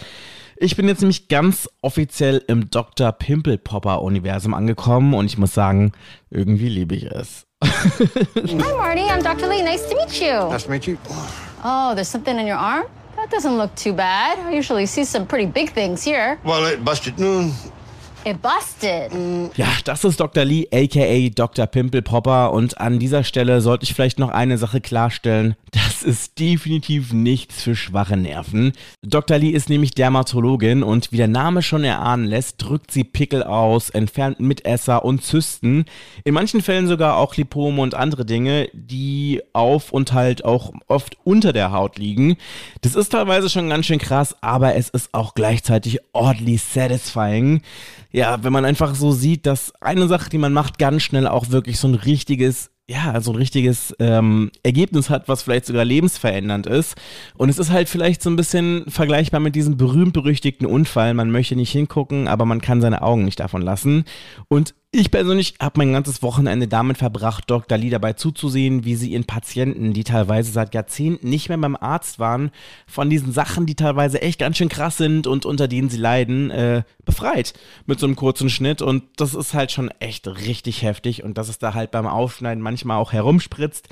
Ich 0.64 0.78
bin 0.78 0.88
jetzt 0.88 1.02
nämlich 1.02 1.28
ganz 1.28 1.68
offiziell 1.82 2.42
im 2.48 2.70
Dr. 2.70 3.12
Pimple 3.12 3.58
Popper 3.58 4.02
Universum 4.02 4.54
angekommen 4.54 5.14
und 5.14 5.26
ich 5.26 5.38
muss 5.38 5.54
sagen, 5.54 5.92
irgendwie 6.30 6.70
liebe 6.70 6.96
ich 6.96 7.04
es. 7.04 7.46
Hi, 7.62 8.74
Marty. 8.78 9.02
I'm 9.02 9.22
Dr. 9.22 9.50
Lee. 9.50 9.62
Nice 9.62 9.90
to 9.90 9.96
meet 9.98 10.22
you. 10.22 10.50
Nice 10.50 10.64
to 10.64 10.72
meet 10.72 10.88
you. 10.88 10.98
Oh, 11.66 11.94
there's 11.94 12.08
something 12.08 12.40
in 12.40 12.48
your 12.48 12.56
arm? 12.56 12.86
That 13.18 13.30
doesn't 13.30 13.58
look 13.58 13.76
too 13.76 13.92
bad. 13.92 14.40
I 14.40 14.56
usually 14.56 14.86
see 14.86 15.04
some 15.04 15.28
pretty 15.28 15.48
big 15.48 15.74
things 15.74 16.02
here. 16.02 16.40
Well, 16.46 16.66
it 16.66 16.86
busted. 16.86 17.18
Mm, 17.18 17.52
It 18.26 18.42
busted. 18.42 19.12
Ja, 19.58 19.68
das 19.84 20.06
ist 20.06 20.18
Dr. 20.18 20.46
Lee, 20.46 20.68
aka 20.72 21.30
Dr. 21.36 21.68
Pimple 21.68 22.02
Popper. 22.02 22.54
Und 22.54 22.80
an 22.80 22.98
dieser 22.98 23.26
Stelle 23.26 23.60
sollte 23.60 23.84
ich 23.84 23.94
vielleicht 23.94 24.18
noch 24.18 24.30
eine 24.30 24.58
Sache 24.58 24.80
klarstellen. 24.80 25.56
Das 25.72 26.04
ist 26.04 26.40
definitiv 26.40 27.12
nichts 27.12 27.62
für 27.62 27.76
schwache 27.76 28.16
Nerven. 28.16 28.72
Dr. 29.02 29.38
Lee 29.38 29.50
ist 29.50 29.70
nämlich 29.70 29.92
Dermatologin 29.92 30.84
und 30.84 31.12
wie 31.12 31.18
der 31.18 31.28
Name 31.28 31.62
schon 31.62 31.84
erahnen 31.84 32.26
lässt, 32.26 32.62
drückt 32.62 32.92
sie 32.92 33.04
Pickel 33.04 33.44
aus, 33.44 33.90
entfernt 33.90 34.40
Mitesser 34.40 35.04
und 35.04 35.24
Zysten. 35.24 35.86
In 36.24 36.34
manchen 36.34 36.62
Fällen 36.62 36.88
sogar 36.88 37.18
auch 37.18 37.36
Lipome 37.36 37.82
und 37.82 37.94
andere 37.94 38.26
Dinge, 38.26 38.70
die 38.74 39.42
auf 39.52 39.92
und 39.92 40.14
halt 40.14 40.46
auch 40.46 40.72
oft 40.88 41.18
unter 41.26 41.52
der 41.52 41.72
Haut 41.74 41.98
liegen. 41.98 42.38
Das 42.82 42.96
ist 42.96 43.10
teilweise 43.10 43.50
schon 43.50 43.70
ganz 43.70 43.86
schön 43.86 44.00
krass, 44.00 44.36
aber 44.40 44.76
es 44.76 44.88
ist 44.90 45.14
auch 45.14 45.34
gleichzeitig 45.34 46.00
oddly 46.14 46.58
satisfying 46.58 47.62
ja, 48.14 48.44
wenn 48.44 48.54
man 48.54 48.64
einfach 48.64 48.96
so 48.96 49.12
sieht, 49.12 49.46
dass 49.46 49.74
eine 49.82 50.08
Sache, 50.08 50.30
die 50.30 50.38
man 50.38 50.54
macht, 50.54 50.78
ganz 50.78 51.04
schnell 51.04 51.28
auch 51.28 51.50
wirklich 51.50 51.80
so 51.80 51.88
ein 51.88 51.96
richtiges 51.96 52.70
ja, 52.86 53.22
so 53.22 53.32
ein 53.32 53.38
richtiges 53.38 53.96
ähm, 54.00 54.52
Ergebnis 54.62 55.10
hat, 55.10 55.30
was 55.30 55.44
vielleicht 55.44 55.66
sogar 55.66 55.86
lebensverändernd 55.86 56.68
ist. 56.68 56.96
Und 57.36 57.48
es 57.48 57.58
ist 57.58 57.72
halt 57.72 57.88
vielleicht 57.88 58.22
so 58.22 58.30
ein 58.30 58.36
bisschen 58.36 58.84
vergleichbar 58.90 59.40
mit 59.40 59.56
diesem 59.56 59.78
berühmt-berüchtigten 59.78 60.68
Unfall. 60.68 61.14
Man 61.14 61.32
möchte 61.32 61.56
nicht 61.56 61.72
hingucken, 61.72 62.28
aber 62.28 62.46
man 62.46 62.60
kann 62.60 62.82
seine 62.82 63.02
Augen 63.02 63.24
nicht 63.24 63.40
davon 63.40 63.62
lassen. 63.62 64.04
Und 64.50 64.76
ich 64.96 65.10
persönlich 65.10 65.56
habe 65.60 65.80
mein 65.80 65.92
ganzes 65.92 66.22
Wochenende 66.22 66.68
damit 66.68 66.98
verbracht, 66.98 67.46
Dr. 67.48 67.78
Lee 67.80 67.90
dabei 67.90 68.14
zuzusehen, 68.14 68.86
wie 68.86 68.94
sie 68.96 69.12
ihren 69.12 69.26
Patienten, 69.26 69.92
die 69.92 70.04
teilweise 70.04 70.52
seit 70.52 70.76
Jahrzehnten 70.76 71.30
nicht 71.30 71.50
mehr 71.50 71.58
beim 71.58 71.76
Arzt 71.76 72.20
waren, 72.20 72.52
von 72.86 73.10
diesen 73.10 73.34
Sachen, 73.34 73.66
die 73.66 73.74
teilweise 73.74 74.22
echt 74.22 74.40
ganz 74.40 74.58
schön 74.58 74.70
krass 74.70 74.98
sind 74.98 75.26
und 75.26 75.48
unter 75.48 75.68
denen 75.68 75.90
sie 75.90 75.98
leiden, 75.98 76.52
äh, 76.52 76.84
befreit. 77.06 77.54
Mit 77.88 78.00
so 78.00 78.06
einem 78.06 78.16
kurzen 78.16 78.52
Schnitt. 78.52 78.84
Und 78.84 79.04
das 79.16 79.34
ist 79.34 79.56
halt 79.56 79.72
schon 79.72 79.90
echt 80.00 80.28
richtig 80.28 80.84
heftig. 80.84 81.24
Und 81.24 81.40
dass 81.40 81.50
es 81.50 81.58
da 81.58 81.74
halt 81.74 81.90
beim 81.90 82.06
Aufschneiden 82.06 82.62
manchmal 82.62 82.98
auch 82.98 83.14
herumspritzt. 83.14 83.90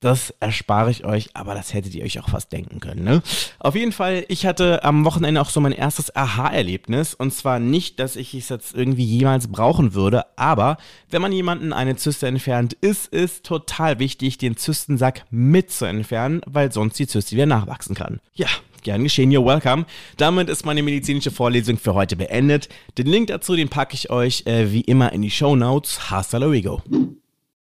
Das 0.00 0.32
erspare 0.40 0.90
ich 0.90 1.04
euch, 1.04 1.28
aber 1.34 1.54
das 1.54 1.74
hättet 1.74 1.94
ihr 1.94 2.04
euch 2.04 2.18
auch 2.18 2.30
fast 2.30 2.52
denken 2.52 2.80
können. 2.80 3.04
Ne? 3.04 3.22
Auf 3.58 3.74
jeden 3.74 3.92
Fall, 3.92 4.24
ich 4.28 4.46
hatte 4.46 4.82
am 4.82 5.04
Wochenende 5.04 5.42
auch 5.42 5.50
so 5.50 5.60
mein 5.60 5.72
erstes 5.72 6.16
Aha-Erlebnis. 6.16 7.12
Und 7.12 7.34
zwar 7.34 7.58
nicht, 7.58 8.00
dass 8.00 8.16
ich 8.16 8.32
es 8.32 8.48
jetzt 8.48 8.74
irgendwie 8.74 9.04
jemals 9.04 9.48
brauchen 9.48 9.92
würde, 9.92 10.24
aber 10.38 10.78
wenn 11.10 11.20
man 11.20 11.32
jemanden 11.32 11.74
eine 11.74 11.96
Zyste 11.96 12.26
entfernt, 12.26 12.72
ist 12.80 13.12
es 13.12 13.42
total 13.42 13.98
wichtig, 13.98 14.38
den 14.38 14.56
Zystensack 14.56 15.26
mit 15.30 15.70
zu 15.70 15.84
entfernen, 15.84 16.40
weil 16.46 16.72
sonst 16.72 16.98
die 16.98 17.06
Zyste 17.06 17.36
wieder 17.36 17.46
nachwachsen 17.46 17.94
kann. 17.94 18.20
Ja, 18.32 18.48
Gern 18.82 19.02
geschehen, 19.02 19.30
you're 19.30 19.44
welcome. 19.44 19.84
Damit 20.16 20.48
ist 20.48 20.64
meine 20.64 20.82
medizinische 20.82 21.30
Vorlesung 21.30 21.76
für 21.76 21.92
heute 21.92 22.16
beendet. 22.16 22.70
Den 22.96 23.08
Link 23.08 23.26
dazu, 23.26 23.54
den 23.54 23.68
packe 23.68 23.94
ich 23.94 24.08
euch 24.08 24.46
äh, 24.46 24.72
wie 24.72 24.80
immer 24.80 25.12
in 25.12 25.20
die 25.20 25.30
Show 25.30 25.54
Notes. 25.54 26.10
Hasta 26.10 26.38
luego. 26.38 26.82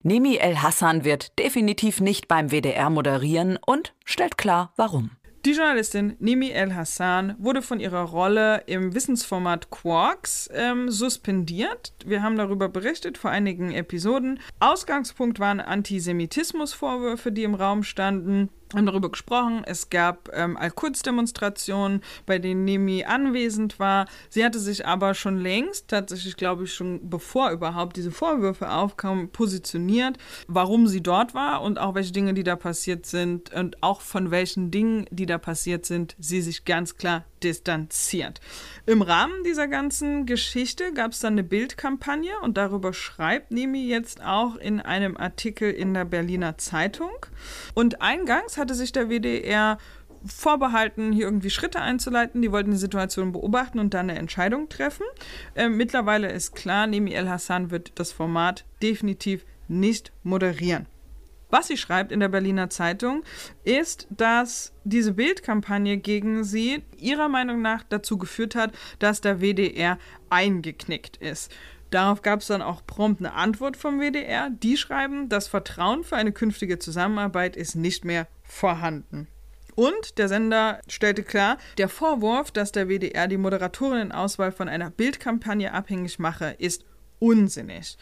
Nimi 0.05 0.37
El 0.37 0.63
Hassan 0.63 1.05
wird 1.05 1.37
definitiv 1.41 2.01
nicht 2.01 2.29
beim 2.29 2.53
WDR 2.53 2.89
moderieren 2.89 3.59
und 3.67 3.95
stellt 4.05 4.39
klar, 4.39 4.73
warum. 4.77 5.11
Die 5.45 5.53
Journalistin 5.53 6.15
Nimi 6.21 6.51
El 6.51 6.75
Hassan 6.75 7.35
wurde 7.39 7.63
von 7.63 7.81
ihrer 7.81 8.03
Rolle 8.03 8.63
im 8.67 8.95
Wissensformat 8.95 9.71
Quarks 9.71 10.49
ähm, 10.53 10.89
suspendiert. 10.89 11.95
Wir 12.05 12.23
haben 12.23 12.37
darüber 12.37 12.69
berichtet 12.69 13.19
vor 13.19 13.31
einigen 13.31 13.73
Episoden. 13.73 14.39
Ausgangspunkt 14.61 15.41
waren 15.41 15.61
Antisemitismusvorwürfe, 15.61 17.33
die 17.33 17.43
im 17.43 17.55
Raum 17.55 17.83
standen 17.83 18.51
haben 18.75 18.87
darüber 18.87 19.11
gesprochen. 19.11 19.63
Es 19.65 19.91
gab 19.91 20.31
ähm, 20.33 20.57
Al-Quds-Demonstrationen, 20.57 22.03
bei 22.27 22.39
denen 22.39 22.65
Nemi 22.65 23.05
anwesend 23.05 23.79
war. 23.79 24.07
Sie 24.29 24.45
hatte 24.45 24.59
sich 24.59 24.87
aber 24.87 25.15
schon 25.15 25.39
längst, 25.39 25.89
tatsächlich 25.89 26.37
glaube 26.37 26.65
ich 26.65 26.75
schon 26.75 27.09
bevor 27.09 27.51
überhaupt 27.51 27.97
diese 27.97 28.11
Vorwürfe 28.11 28.71
aufkamen, 28.71 29.31
positioniert, 29.31 30.19
warum 30.47 30.87
sie 30.87 31.03
dort 31.03 31.35
war 31.35 31.63
und 31.63 31.79
auch 31.79 31.95
welche 31.95 32.13
Dinge, 32.13 32.35
die 32.35 32.45
da 32.45 32.57
passiert 32.57 33.07
sind 33.07 33.53
und 33.53 33.83
auch 33.83 34.01
von 34.01 34.31
welchen 34.31 34.71
Dingen, 34.71 35.07
die 35.11 35.27
da 35.27 35.39
passiert 35.39 35.87
sind, 35.87 36.15
sie 36.19 36.43
sich 36.43 36.65
ganz 36.65 36.97
klar 36.97 37.25
distanziert. 37.43 38.41
Im 38.87 39.03
Rahmen 39.03 39.45
dieser 39.45 39.69
ganzen 39.69 40.27
Geschichte 40.27 40.93
gab 40.93 41.13
es 41.13 41.21
dann 41.21 41.35
eine 41.35 41.45
Bildkampagne 41.45 42.33
und 42.43 42.57
darüber 42.57 42.93
schreibt 42.93 43.51
Nemi 43.51 43.87
jetzt 43.87 44.23
auch 44.23 44.57
in 44.57 44.81
einem 44.81 45.17
Artikel 45.17 45.71
in 45.71 45.95
der 45.95 46.05
Berliner 46.05 46.59
Zeitung. 46.59 47.13
Und 47.75 48.03
eingangs 48.03 48.57
hatte 48.59 48.75
sich 48.75 48.93
der 48.93 49.09
WDR 49.09 49.79
vorbehalten, 50.27 51.13
hier 51.13 51.27
irgendwie 51.27 51.51
Schritte 51.51 51.81
einzuleiten. 51.81 52.43
Die 52.43 52.53
wollten 52.53 52.73
die 52.73 52.77
Situation 52.77 53.33
beobachten 53.33 53.79
und 53.79 53.95
dann 53.95 54.11
eine 54.11 54.19
Entscheidung 54.19 54.69
treffen. 54.69 55.05
Ähm, 55.55 55.77
mittlerweile 55.77 56.31
ist 56.31 56.55
klar, 56.55 56.87
Nemi 56.87 57.13
El 57.13 57.29
Hassan 57.29 57.71
wird 57.71 57.93
das 57.97 58.13
Format 58.13 58.65
definitiv 58.83 59.45
nicht 59.69 60.13
moderieren. 60.23 60.87
Was 61.51 61.69
sie 61.69 61.79
schreibt 61.79 62.13
in 62.13 62.21
der 62.21 62.29
Berliner 62.29 62.69
Zeitung, 62.69 63.23
ist, 63.65 64.07
dass 64.11 64.75
diese 64.85 65.13
Bildkampagne 65.13 65.97
gegen 65.97 66.45
sie 66.45 66.83
ihrer 66.99 67.29
Meinung 67.29 67.63
nach 67.63 67.85
dazu 67.85 68.19
geführt 68.19 68.55
hat, 68.55 68.73
dass 68.99 69.23
der 69.23 69.41
WDR 69.41 69.99
eingeknickt 70.29 71.17
ist. 71.17 71.51
Darauf 71.91 72.21
gab 72.21 72.41
es 72.41 72.49
dann 72.49 72.61
auch 72.61 72.85
prompt 72.87 73.21
eine 73.21 73.33
Antwort 73.33 73.79
vom 73.79 73.99
WDR. 73.99 74.51
Die 74.51 74.77
schreiben, 74.77 75.31
das 75.31 75.49
Vertrauen 75.49 76.05
für 76.05 76.17
eine 76.17 76.33
künftige 76.33 76.79
Zusammenarbeit 76.79 77.57
ist 77.57 77.77
nicht 77.77 78.05
mehr 78.05 78.27
vorhanden. 78.49 79.29
Und 79.75 80.19
der 80.19 80.27
Sender 80.27 80.81
stellte 80.89 81.23
klar, 81.23 81.57
der 81.77 81.89
Vorwurf, 81.89 82.51
dass 82.51 82.73
der 82.73 82.89
WDR 82.89 83.29
die 83.29 83.37
Moderatorinnen-Auswahl 83.37 84.51
von 84.51 84.69
einer 84.69 84.91
Bildkampagne 84.91 85.73
abhängig 85.73 86.19
mache, 86.19 86.57
ist 86.59 86.85
unsinnig. 87.19 87.97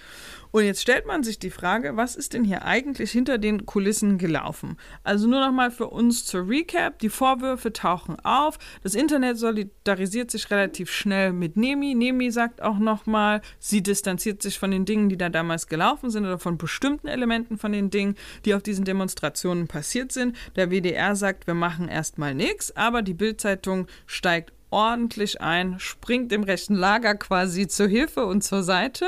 Und 0.57 0.65
jetzt 0.65 0.81
stellt 0.81 1.07
man 1.07 1.23
sich 1.23 1.39
die 1.39 1.51
Frage, 1.51 1.97
was 1.97 2.17
ist 2.17 2.33
denn 2.33 2.43
hier 2.43 2.65
eigentlich 2.65 3.11
hinter 3.11 3.37
den 3.37 3.67
Kulissen 3.67 4.17
gelaufen? 4.17 4.79
Also 5.03 5.29
nur 5.29 5.41
nochmal 5.41 5.71
für 5.71 5.89
uns 5.89 6.25
zur 6.25 6.49
Recap. 6.49 6.99
Die 7.01 7.11
Vorwürfe 7.11 7.75
tauchen 7.75 8.19
auf. 8.21 8.59
Das 8.83 8.95
Internet 8.95 9.39
solidarisiert 9.39 10.31
sich 10.31 10.51
relativ 10.51 10.91
schnell 10.91 11.35
mit 11.35 11.59
Nemi. 11.59 11.95
Nemi 11.95 12.31
sagt 12.31 12.63
auch 12.63 12.79
nochmal, 12.79 13.43
sie 13.59 13.83
distanziert 13.83 14.41
sich 14.41 14.59
von 14.59 14.71
den 14.71 14.87
Dingen, 14.87 15.11
die 15.11 15.19
da 15.19 15.29
damals 15.29 15.67
gelaufen 15.67 16.09
sind 16.09 16.25
oder 16.25 16.39
von 16.39 16.57
bestimmten 16.57 17.09
Elementen 17.09 17.59
von 17.59 17.73
den 17.73 17.91
Dingen, 17.91 18.15
die 18.47 18.55
auf 18.55 18.63
diesen 18.63 18.87
Demonstrationen 18.87 19.69
passiert 19.69 20.11
sind. 20.11 20.37
Der 20.57 20.71
WDR 20.71 21.17
sagt, 21.17 21.47
wir 21.47 21.55
machen 21.55 21.89
erstmal 21.89 22.35
nichts, 22.35 22.75
aber 22.75 23.03
die 23.03 23.15
Bildzeitung 23.15 23.89
steigt 24.07 24.56
ordentlich 24.71 25.41
ein, 25.41 25.79
springt 25.79 26.33
dem 26.33 26.43
rechten 26.43 26.75
Lager 26.75 27.15
quasi 27.15 27.67
zur 27.69 27.89
Hilfe 27.89 28.27
und 28.27 28.43
zur 28.43 28.63
Seite. 28.63 29.07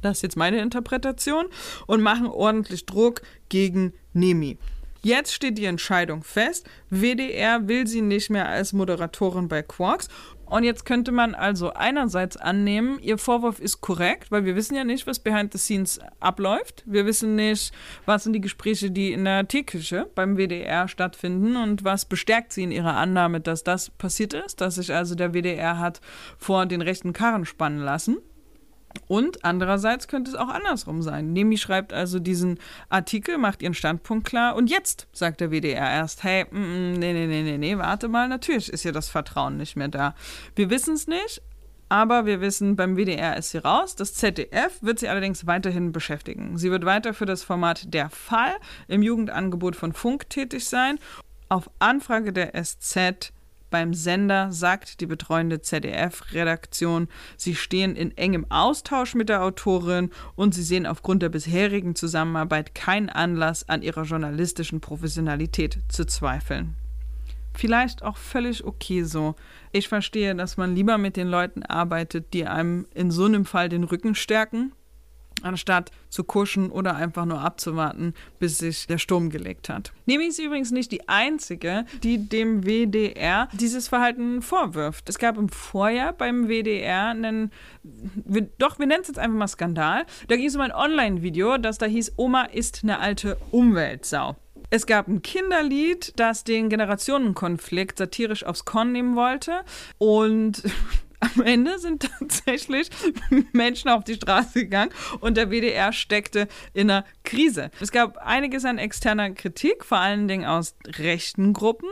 Das 0.00 0.18
ist 0.18 0.22
jetzt 0.22 0.36
meine 0.36 0.60
Interpretation. 0.60 1.46
Und 1.86 2.02
machen 2.02 2.26
ordentlich 2.26 2.86
Druck 2.86 3.22
gegen 3.48 3.92
Nemi. 4.12 4.58
Jetzt 5.04 5.34
steht 5.34 5.58
die 5.58 5.64
Entscheidung 5.64 6.22
fest. 6.22 6.68
WDR 6.88 7.66
will 7.66 7.86
sie 7.88 8.02
nicht 8.02 8.30
mehr 8.30 8.48
als 8.48 8.72
Moderatorin 8.72 9.48
bei 9.48 9.62
Quarks. 9.62 10.08
Und 10.52 10.64
jetzt 10.64 10.84
könnte 10.84 11.12
man 11.12 11.34
also 11.34 11.72
einerseits 11.72 12.36
annehmen, 12.36 12.98
ihr 13.00 13.16
Vorwurf 13.16 13.58
ist 13.58 13.80
korrekt, 13.80 14.30
weil 14.30 14.44
wir 14.44 14.54
wissen 14.54 14.74
ja 14.74 14.84
nicht, 14.84 15.06
was 15.06 15.18
behind 15.18 15.50
the 15.50 15.58
scenes 15.58 15.98
abläuft. 16.20 16.82
Wir 16.84 17.06
wissen 17.06 17.36
nicht, 17.36 17.72
was 18.04 18.24
sind 18.24 18.34
die 18.34 18.40
Gespräche, 18.42 18.90
die 18.90 19.14
in 19.14 19.24
der 19.24 19.48
Teeküche 19.48 20.10
beim 20.14 20.36
WDR 20.36 20.88
stattfinden 20.88 21.56
und 21.56 21.84
was 21.84 22.04
bestärkt 22.04 22.52
sie 22.52 22.64
in 22.64 22.70
ihrer 22.70 22.98
Annahme, 22.98 23.40
dass 23.40 23.64
das 23.64 23.88
passiert 23.88 24.34
ist, 24.34 24.60
dass 24.60 24.74
sich 24.74 24.92
also 24.92 25.14
der 25.14 25.32
WDR 25.32 25.78
hat 25.78 26.02
vor 26.36 26.66
den 26.66 26.82
rechten 26.82 27.14
Karren 27.14 27.46
spannen 27.46 27.80
lassen. 27.80 28.18
Und 29.08 29.44
andererseits 29.44 30.08
könnte 30.08 30.30
es 30.30 30.36
auch 30.36 30.48
andersrum 30.48 31.02
sein. 31.02 31.32
Nemi 31.32 31.56
schreibt 31.56 31.92
also 31.92 32.18
diesen 32.18 32.58
Artikel, 32.88 33.38
macht 33.38 33.62
ihren 33.62 33.74
Standpunkt 33.74 34.26
klar 34.26 34.56
und 34.56 34.70
jetzt 34.70 35.06
sagt 35.12 35.40
der 35.40 35.50
WDR 35.50 35.90
erst, 35.90 36.22
hey, 36.24 36.46
mm, 36.50 36.56
mm, 36.56 36.92
nee, 36.94 37.12
nee, 37.12 37.26
nee, 37.26 37.58
nee, 37.58 37.78
warte 37.78 38.08
mal, 38.08 38.28
natürlich 38.28 38.72
ist 38.72 38.82
hier 38.82 38.92
das 38.92 39.08
Vertrauen 39.08 39.56
nicht 39.56 39.76
mehr 39.76 39.88
da. 39.88 40.14
Wir 40.54 40.70
wissen 40.70 40.94
es 40.94 41.06
nicht, 41.06 41.42
aber 41.92 42.24
wir 42.24 42.40
wissen, 42.40 42.74
beim 42.74 42.96
WDR 42.96 43.36
ist 43.36 43.50
sie 43.50 43.58
raus. 43.58 43.96
Das 43.96 44.14
ZDF 44.14 44.78
wird 44.80 44.98
sie 44.98 45.08
allerdings 45.08 45.46
weiterhin 45.46 45.92
beschäftigen. 45.92 46.56
Sie 46.56 46.70
wird 46.70 46.86
weiter 46.86 47.12
für 47.12 47.26
das 47.26 47.42
Format 47.42 47.92
Der 47.92 48.08
Fall 48.08 48.54
im 48.88 49.02
Jugendangebot 49.02 49.76
von 49.76 49.92
Funk 49.92 50.30
tätig 50.30 50.66
sein. 50.66 50.98
Auf 51.50 51.68
Anfrage 51.80 52.32
der 52.32 52.52
SZ 52.54 53.34
beim 53.72 53.94
Sender 53.94 54.52
sagt 54.52 55.00
die 55.00 55.06
betreuende 55.06 55.60
ZDF-Redaktion, 55.60 57.08
sie 57.36 57.56
stehen 57.56 57.96
in 57.96 58.16
engem 58.16 58.46
Austausch 58.50 59.16
mit 59.16 59.28
der 59.28 59.42
Autorin 59.42 60.10
und 60.36 60.54
sie 60.54 60.62
sehen 60.62 60.86
aufgrund 60.86 61.22
der 61.22 61.30
bisherigen 61.30 61.96
Zusammenarbeit 61.96 62.76
keinen 62.76 63.08
Anlass, 63.08 63.68
an 63.68 63.82
ihrer 63.82 64.04
journalistischen 64.04 64.80
Professionalität 64.80 65.78
zu 65.88 66.04
zweifeln. 66.04 66.76
Vielleicht 67.54 68.02
auch 68.02 68.16
völlig 68.16 68.64
okay 68.64 69.02
so. 69.02 69.34
Ich 69.72 69.88
verstehe, 69.88 70.34
dass 70.34 70.56
man 70.56 70.74
lieber 70.74 70.98
mit 70.98 71.16
den 71.16 71.28
Leuten 71.28 71.62
arbeitet, 71.62 72.32
die 72.32 72.46
einem 72.46 72.86
in 72.94 73.10
so 73.10 73.24
einem 73.24 73.44
Fall 73.44 73.68
den 73.68 73.84
Rücken 73.84 74.14
stärken, 74.14 74.72
anstatt 75.42 75.90
zu 76.08 76.24
kuschen 76.24 76.70
oder 76.70 76.96
einfach 76.96 77.24
nur 77.24 77.40
abzuwarten, 77.40 78.14
bis 78.38 78.58
sich 78.58 78.86
der 78.86 78.98
Sturm 78.98 79.30
gelegt 79.30 79.68
hat. 79.68 79.92
Nemi 80.06 80.26
ist 80.26 80.38
übrigens 80.38 80.70
nicht 80.70 80.92
die 80.92 81.08
einzige, 81.08 81.84
die 82.02 82.28
dem 82.28 82.64
WDR 82.64 83.48
dieses 83.52 83.88
Verhalten 83.88 84.42
vorwirft. 84.42 85.08
Es 85.08 85.18
gab 85.18 85.38
im 85.38 85.48
Vorjahr 85.48 86.12
beim 86.12 86.48
WDR 86.48 87.08
einen, 87.08 87.50
wir, 87.82 88.42
doch, 88.58 88.78
wir 88.78 88.86
nennen 88.86 89.02
es 89.02 89.08
jetzt 89.08 89.18
einfach 89.18 89.38
mal 89.38 89.48
Skandal. 89.48 90.04
Da 90.28 90.36
ging 90.36 90.46
es 90.46 90.54
um 90.54 90.60
ein 90.60 90.72
Online-Video, 90.72 91.58
das 91.58 91.78
da 91.78 91.86
hieß, 91.86 92.12
Oma 92.16 92.44
ist 92.44 92.80
eine 92.82 92.98
alte 92.98 93.36
Umweltsau. 93.50 94.36
Es 94.74 94.86
gab 94.86 95.06
ein 95.06 95.20
Kinderlied, 95.20 96.14
das 96.16 96.44
den 96.44 96.70
Generationenkonflikt 96.70 97.98
satirisch 97.98 98.44
aufs 98.44 98.64
Korn 98.64 98.90
nehmen 98.90 99.16
wollte. 99.16 99.60
Und 99.98 100.62
am 101.22 101.42
Ende 101.42 101.78
sind 101.78 102.08
tatsächlich 102.18 102.88
Menschen 103.52 103.90
auf 103.90 104.02
die 104.02 104.14
Straße 104.14 104.64
gegangen 104.64 104.90
und 105.20 105.36
der 105.36 105.50
WDR 105.50 105.92
steckte 105.92 106.48
in 106.74 106.90
einer 106.90 107.04
Krise. 107.22 107.70
Es 107.80 107.92
gab 107.92 108.16
einiges 108.18 108.64
an 108.64 108.78
externer 108.78 109.30
Kritik, 109.30 109.84
vor 109.84 109.98
allen 109.98 110.26
Dingen 110.26 110.44
aus 110.44 110.74
rechten 110.98 111.52
Gruppen. 111.52 111.88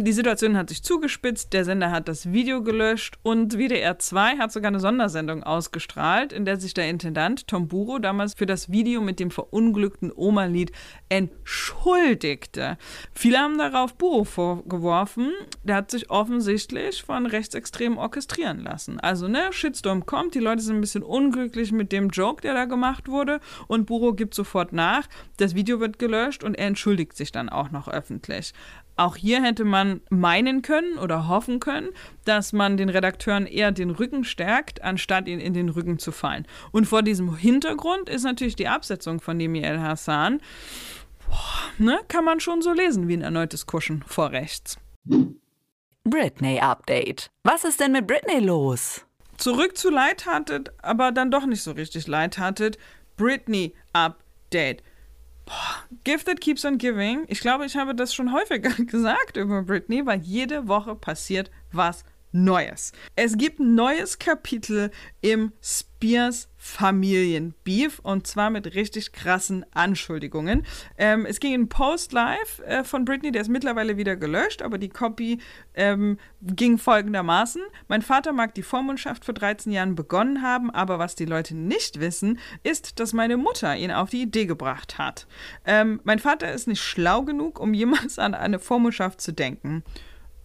Die 0.00 0.12
Situation 0.12 0.56
hat 0.56 0.68
sich 0.68 0.82
zugespitzt, 0.82 1.54
der 1.54 1.64
Sender 1.64 1.90
hat 1.90 2.08
das 2.08 2.32
Video 2.32 2.62
gelöscht 2.62 3.18
und 3.22 3.54
WDR 3.54 3.98
2 3.98 4.36
hat 4.36 4.52
sogar 4.52 4.68
eine 4.68 4.80
Sondersendung 4.80 5.42
ausgestrahlt, 5.42 6.32
in 6.32 6.44
der 6.44 6.60
sich 6.60 6.74
der 6.74 6.88
Intendant 6.90 7.48
Tom 7.48 7.68
Buro 7.68 7.98
damals 7.98 8.34
für 8.34 8.46
das 8.46 8.70
Video 8.70 9.00
mit 9.00 9.18
dem 9.18 9.30
verunglückten 9.30 10.12
Oma-Lied 10.14 10.72
entschuldigte. 11.08 12.76
Viele 13.14 13.38
haben 13.38 13.56
darauf 13.56 13.94
Buro 13.94 14.24
vorgeworfen, 14.24 15.32
der 15.62 15.76
hat 15.76 15.90
sich 15.90 16.10
offensichtlich 16.10 17.02
von 17.02 17.24
Rechtsextremen 17.24 17.98
orchestrieren 17.98 18.60
lassen 18.60 18.73
lassen. 18.74 18.98
Also, 19.00 19.28
ne, 19.28 19.52
Shitstorm 19.52 20.04
kommt, 20.04 20.34
die 20.34 20.40
Leute 20.40 20.62
sind 20.62 20.76
ein 20.76 20.80
bisschen 20.80 21.04
unglücklich 21.04 21.70
mit 21.70 21.92
dem 21.92 22.08
Joke, 22.08 22.42
der 22.42 22.54
da 22.54 22.64
gemacht 22.64 23.08
wurde 23.08 23.40
und 23.68 23.86
Buro 23.86 24.14
gibt 24.14 24.34
sofort 24.34 24.72
nach. 24.72 25.06
Das 25.36 25.54
Video 25.54 25.78
wird 25.78 25.98
gelöscht 25.98 26.42
und 26.42 26.54
er 26.54 26.66
entschuldigt 26.66 27.16
sich 27.16 27.30
dann 27.30 27.48
auch 27.48 27.70
noch 27.70 27.88
öffentlich. 27.88 28.52
Auch 28.96 29.16
hier 29.16 29.42
hätte 29.42 29.64
man 29.64 30.00
meinen 30.10 30.62
können 30.62 30.98
oder 30.98 31.28
hoffen 31.28 31.60
können, 31.60 31.90
dass 32.24 32.52
man 32.52 32.76
den 32.76 32.88
Redakteuren 32.88 33.46
eher 33.46 33.72
den 33.72 33.90
Rücken 33.90 34.24
stärkt, 34.24 34.82
anstatt 34.82 35.28
ihnen 35.28 35.40
in 35.40 35.54
den 35.54 35.68
Rücken 35.68 35.98
zu 35.98 36.12
fallen. 36.12 36.46
Und 36.72 36.86
vor 36.86 37.02
diesem 37.02 37.36
Hintergrund 37.36 38.08
ist 38.08 38.24
natürlich 38.24 38.56
die 38.56 38.68
Absetzung 38.68 39.20
von 39.20 39.36
Nemi 39.36 39.60
El 39.60 39.80
Hassan, 39.80 40.40
boah, 41.28 41.84
ne, 41.84 42.00
kann 42.08 42.24
man 42.24 42.40
schon 42.40 42.62
so 42.62 42.72
lesen 42.72 43.08
wie 43.08 43.16
ein 43.16 43.22
erneutes 43.22 43.66
Kuschen 43.66 44.04
vor 44.06 44.30
rechts. 44.30 44.78
Britney 46.06 46.60
Update. 46.60 47.30
Was 47.44 47.64
ist 47.64 47.80
denn 47.80 47.92
mit 47.92 48.06
Britney 48.06 48.38
los? 48.38 49.06
Zurück 49.38 49.76
zu 49.78 49.88
Lighthearted, 49.88 50.70
aber 50.82 51.12
dann 51.12 51.30
doch 51.30 51.46
nicht 51.46 51.62
so 51.62 51.72
richtig 51.72 52.06
Lighthearted. 52.06 52.76
Britney 53.16 53.74
Update. 53.94 54.82
Boah, 55.46 55.84
Gift 56.04 56.26
that 56.26 56.42
keeps 56.42 56.64
on 56.66 56.76
giving. 56.76 57.24
Ich 57.28 57.40
glaube, 57.40 57.64
ich 57.64 57.76
habe 57.76 57.94
das 57.94 58.14
schon 58.14 58.34
häufiger 58.34 58.70
gesagt 58.84 59.38
über 59.38 59.62
Britney, 59.62 60.04
weil 60.04 60.20
jede 60.20 60.68
Woche 60.68 60.94
passiert 60.94 61.50
was 61.72 62.04
Neues. 62.36 62.90
Es 63.14 63.38
gibt 63.38 63.60
ein 63.60 63.76
neues 63.76 64.18
Kapitel 64.18 64.90
im 65.20 65.52
Spears 65.62 66.48
Familienbeef 66.56 68.00
und 68.00 68.26
zwar 68.26 68.50
mit 68.50 68.74
richtig 68.74 69.12
krassen 69.12 69.64
Anschuldigungen. 69.72 70.66
Ähm, 70.98 71.26
es 71.26 71.38
ging 71.38 71.54
in 71.54 71.68
Post 71.68 72.12
Live 72.12 72.60
äh, 72.66 72.82
von 72.82 73.04
Britney, 73.04 73.30
der 73.30 73.42
ist 73.42 73.50
mittlerweile 73.50 73.96
wieder 73.98 74.16
gelöscht, 74.16 74.62
aber 74.62 74.78
die 74.78 74.88
Copy 74.88 75.38
ähm, 75.74 76.18
ging 76.42 76.76
folgendermaßen. 76.76 77.62
Mein 77.86 78.02
Vater 78.02 78.32
mag 78.32 78.52
die 78.56 78.64
Vormundschaft 78.64 79.24
vor 79.24 79.34
13 79.34 79.70
Jahren 79.70 79.94
begonnen 79.94 80.42
haben, 80.42 80.72
aber 80.72 80.98
was 80.98 81.14
die 81.14 81.26
Leute 81.26 81.54
nicht 81.54 82.00
wissen, 82.00 82.40
ist, 82.64 82.98
dass 82.98 83.12
meine 83.12 83.36
Mutter 83.36 83.76
ihn 83.76 83.92
auf 83.92 84.10
die 84.10 84.22
Idee 84.22 84.46
gebracht 84.46 84.98
hat. 84.98 85.28
Ähm, 85.64 86.00
mein 86.02 86.18
Vater 86.18 86.52
ist 86.52 86.66
nicht 86.66 86.82
schlau 86.82 87.22
genug, 87.22 87.60
um 87.60 87.74
jemals 87.74 88.18
an 88.18 88.34
eine 88.34 88.58
Vormundschaft 88.58 89.20
zu 89.20 89.32
denken. 89.32 89.84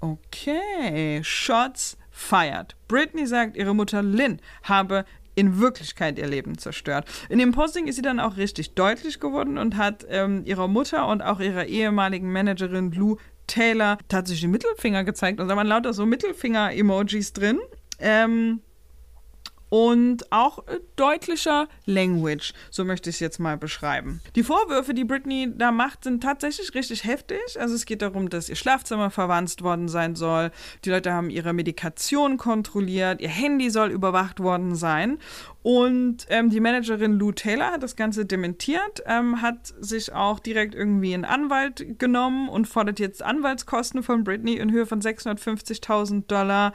Okay, 0.02 1.22
Shots 1.24 1.98
fired. 2.10 2.76
Britney 2.88 3.28
sagt, 3.28 3.58
ihre 3.58 3.76
Mutter 3.76 4.02
Lynn 4.02 4.40
habe 4.64 5.06
in 5.36 5.60
Wirklichkeit 5.60 6.18
ihr 6.20 6.28
Leben 6.28 6.58
zerstört. 6.58 7.08
In 7.30 7.40
dem 7.40 7.52
Posting 7.52 7.88
ist 7.88 7.96
sie 7.96 8.02
dann 8.02 8.20
auch 8.20 8.38
richtig 8.38 8.76
deutlich 8.76 9.20
geworden 9.20 9.58
und 9.58 9.78
hat 9.78 10.06
ähm, 10.10 10.44
ihrer 10.46 10.68
Mutter 10.68 11.08
und 11.08 11.22
auch 11.22 11.40
ihrer 11.40 11.66
ehemaligen 11.66 12.32
Managerin 12.32 12.92
Lou 12.92 13.18
Taylor 13.48 13.98
tatsächlich 14.10 14.42
den 14.42 14.52
Mittelfinger 14.52 15.04
gezeigt. 15.04 15.40
Und 15.40 15.48
da 15.48 15.56
waren 15.56 15.68
lauter 15.68 15.94
so 15.94 16.06
Mittelfinger-Emojis 16.06 17.34
drin. 17.34 17.60
Ähm, 18.00 18.62
und 19.70 20.32
auch 20.32 20.68
äh, 20.68 20.80
deutlicher 20.96 21.68
Language, 21.86 22.54
so 22.72 22.84
möchte 22.86 23.10
ich 23.10 23.18
es 23.18 23.20
jetzt 23.20 23.40
mal 23.40 23.58
beschreiben. 23.58 24.22
Die 24.36 24.44
Vorwürfe, 24.44 24.94
die 24.94 25.04
Britney 25.04 25.52
da 25.56 25.72
macht, 25.72 26.04
sind 26.04 26.22
tatsächlich 26.22 26.74
richtig 26.74 27.04
heftig. 27.04 27.40
Also 27.60 27.76
es 27.76 27.86
geht 27.86 28.02
darum, 28.02 28.30
dass 28.30 28.50
ihr 28.50 28.56
Schlafzimmer 28.56 29.12
verwandt 29.12 29.62
worden 29.62 29.88
sein 29.88 30.16
soll. 30.16 30.52
Die 30.86 30.90
Leute 30.90 31.14
haben 31.14 31.30
ihre 31.30 31.54
Medikation 31.54 32.38
kontrolliert, 32.38 33.22
ihr 33.22 33.30
Handy 33.30 33.70
soll 33.70 33.90
überwacht 33.92 34.40
worden 34.40 34.76
sein. 34.76 35.18
Und 35.62 36.26
ähm, 36.30 36.50
die 36.50 36.62
Managerin 36.62 37.20
Lou 37.20 37.32
Taylor 37.32 37.72
hat 37.72 37.84
das 37.84 37.96
Ganze 37.96 38.26
dementiert, 38.26 39.04
ähm, 39.06 39.42
hat 39.42 39.74
sich 39.80 40.14
auch 40.14 40.40
direkt 40.40 40.74
irgendwie 40.74 41.14
einen 41.14 41.26
Anwalt 41.26 42.00
genommen 42.00 42.48
und 42.48 42.68
fordert 42.68 43.00
jetzt 43.00 43.22
Anwaltskosten 43.22 44.02
von 44.02 44.24
Britney 44.24 44.56
in 44.56 44.72
Höhe 44.72 44.86
von 44.86 45.02
650.000 45.02 46.28
Dollar. 46.28 46.74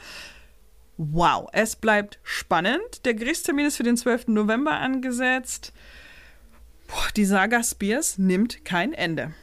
Wow, 0.97 1.49
es 1.51 1.75
bleibt 1.75 2.19
spannend. 2.23 3.05
Der 3.05 3.13
Gerichtstermin 3.13 3.65
ist 3.65 3.77
für 3.77 3.83
den 3.83 3.97
12. 3.97 4.27
November 4.27 4.79
angesetzt. 4.79 5.73
Boah, 6.87 7.07
die 7.17 7.25
Saga 7.25 7.63
Spears 7.63 8.17
nimmt 8.17 8.63
kein 8.63 8.93
Ende. 8.93 9.33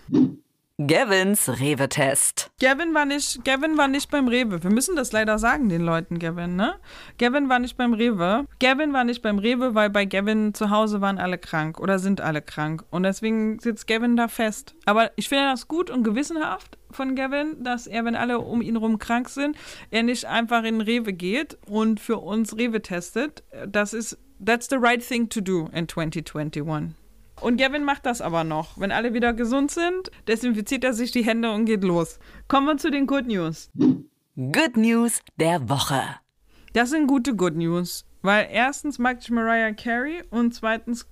Gavins 0.78 1.48
Rewe-Test. 1.60 2.50
Gavin 2.58 2.94
war 2.94 3.04
nicht, 3.04 3.44
Gavin 3.44 3.76
war 3.76 3.88
nicht 3.88 4.10
beim 4.10 4.26
Rewe. 4.26 4.62
Wir 4.62 4.70
müssen 4.70 4.96
das 4.96 5.12
leider 5.12 5.38
sagen, 5.38 5.68
den 5.68 5.82
Leuten, 5.82 6.18
Gavin, 6.18 6.56
ne? 6.56 6.74
Gavin 7.18 7.50
war 7.50 7.58
nicht 7.58 7.76
beim 7.76 7.92
Rewe. 7.92 8.46
Gavin 8.58 8.94
war 8.94 9.04
nicht 9.04 9.20
beim 9.20 9.38
Rewe, 9.38 9.74
weil 9.74 9.90
bei 9.90 10.06
Gavin 10.06 10.54
zu 10.54 10.70
Hause 10.70 11.02
waren 11.02 11.18
alle 11.18 11.36
krank 11.36 11.78
oder 11.78 11.98
sind 11.98 12.22
alle 12.22 12.40
krank. 12.40 12.84
Und 12.90 13.02
deswegen 13.02 13.58
sitzt 13.58 13.86
Gavin 13.86 14.16
da 14.16 14.28
fest. 14.28 14.74
Aber 14.86 15.10
ich 15.16 15.28
finde 15.28 15.44
das 15.44 15.68
gut 15.68 15.90
und 15.90 16.04
gewissenhaft 16.04 16.78
von 16.92 17.14
Gavin, 17.14 17.62
dass 17.62 17.86
er, 17.86 18.04
wenn 18.04 18.16
alle 18.16 18.40
um 18.40 18.62
ihn 18.62 18.76
rum 18.76 18.98
krank 18.98 19.28
sind, 19.28 19.56
er 19.90 20.02
nicht 20.02 20.24
einfach 20.24 20.64
in 20.64 20.80
Rewe 20.80 21.12
geht 21.12 21.58
und 21.66 22.00
für 22.00 22.18
uns 22.18 22.56
Rewe 22.56 22.82
testet. 22.82 23.42
Das 23.68 23.92
ist, 23.92 24.18
that's 24.44 24.68
the 24.68 24.76
right 24.76 25.06
thing 25.06 25.28
to 25.28 25.40
do 25.40 25.68
in 25.72 25.88
2021. 25.88 26.62
Und 27.40 27.56
Gavin 27.56 27.84
macht 27.84 28.06
das 28.06 28.20
aber 28.20 28.44
noch. 28.44 28.78
Wenn 28.78 28.92
alle 28.92 29.14
wieder 29.14 29.32
gesund 29.32 29.70
sind, 29.70 30.10
desinfiziert 30.28 30.84
er 30.84 30.92
sich 30.92 31.10
die 31.10 31.24
Hände 31.24 31.50
und 31.50 31.64
geht 31.64 31.82
los. 31.82 32.18
Kommen 32.46 32.66
wir 32.66 32.76
zu 32.76 32.90
den 32.90 33.06
Good 33.06 33.26
News. 33.26 33.70
Good 34.36 34.76
News 34.76 35.20
der 35.36 35.68
Woche. 35.68 36.02
Das 36.72 36.90
sind 36.90 37.06
gute 37.06 37.34
Good 37.34 37.56
News. 37.56 38.04
Weil 38.22 38.48
erstens 38.50 38.98
mag 38.98 39.18
ich 39.20 39.30
Mariah 39.30 39.72
Carey 39.72 40.22
und 40.30 40.54
zweitens 40.54 41.08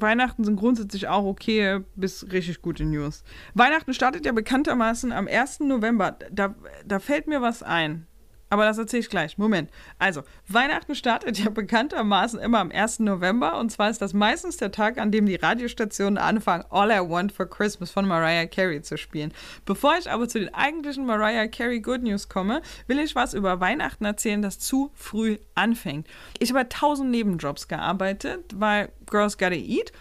Weihnachten 0.00 0.44
sind 0.44 0.56
grundsätzlich 0.56 1.08
auch 1.08 1.24
okay 1.24 1.80
bis 1.94 2.30
richtig 2.32 2.62
gute 2.62 2.84
News. 2.84 3.24
Weihnachten 3.54 3.94
startet 3.94 4.26
ja 4.26 4.32
bekanntermaßen 4.32 5.12
am 5.12 5.28
1. 5.28 5.60
November. 5.60 6.16
Da, 6.30 6.54
da 6.84 6.98
fällt 6.98 7.26
mir 7.26 7.42
was 7.42 7.62
ein. 7.62 8.06
Aber 8.48 8.64
das 8.64 8.78
erzähle 8.78 9.00
ich 9.00 9.10
gleich. 9.10 9.38
Moment. 9.38 9.70
Also, 9.98 10.22
Weihnachten 10.46 10.94
startet 10.94 11.38
ja 11.38 11.50
bekanntermaßen 11.50 12.38
immer 12.38 12.60
am 12.60 12.70
1. 12.70 13.00
November. 13.00 13.58
Und 13.58 13.70
zwar 13.70 13.90
ist 13.90 14.00
das 14.00 14.12
meistens 14.12 14.56
der 14.56 14.70
Tag, 14.70 14.98
an 14.98 15.10
dem 15.10 15.26
die 15.26 15.34
Radiostationen 15.34 16.18
anfangen, 16.18 16.64
All 16.70 16.90
I 16.90 17.00
Want 17.00 17.32
for 17.32 17.46
Christmas 17.46 17.90
von 17.90 18.06
Mariah 18.06 18.46
Carey 18.46 18.82
zu 18.82 18.96
spielen. 18.96 19.32
Bevor 19.64 19.96
ich 19.98 20.10
aber 20.10 20.28
zu 20.28 20.38
den 20.38 20.54
eigentlichen 20.54 21.06
Mariah 21.06 21.48
Carey 21.48 21.80
Good 21.80 22.02
News 22.02 22.28
komme, 22.28 22.62
will 22.86 23.00
ich 23.00 23.16
was 23.16 23.34
über 23.34 23.60
Weihnachten 23.60 24.04
erzählen, 24.04 24.42
das 24.42 24.58
zu 24.58 24.90
früh 24.94 25.38
anfängt. 25.54 26.06
Ich 26.38 26.52
habe 26.52 26.68
tausend 26.68 27.10
Nebenjobs 27.10 27.66
gearbeitet, 27.66 28.44
weil 28.54 28.90
Girls 29.06 29.38
Gotta 29.38 29.54
Eat. 29.54 29.92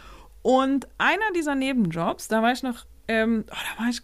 Und 0.44 0.88
einer 1.00 1.32
dieser 1.36 1.56
Nebenjobs, 1.56 2.28
da 2.28 2.44
war 2.44 2.52
ich 2.52 2.62
noch, 2.62 2.86
ähm, 3.08 3.46
oh, 3.50 3.56
da 3.76 3.84
war 3.84 3.90
ich 3.90 4.02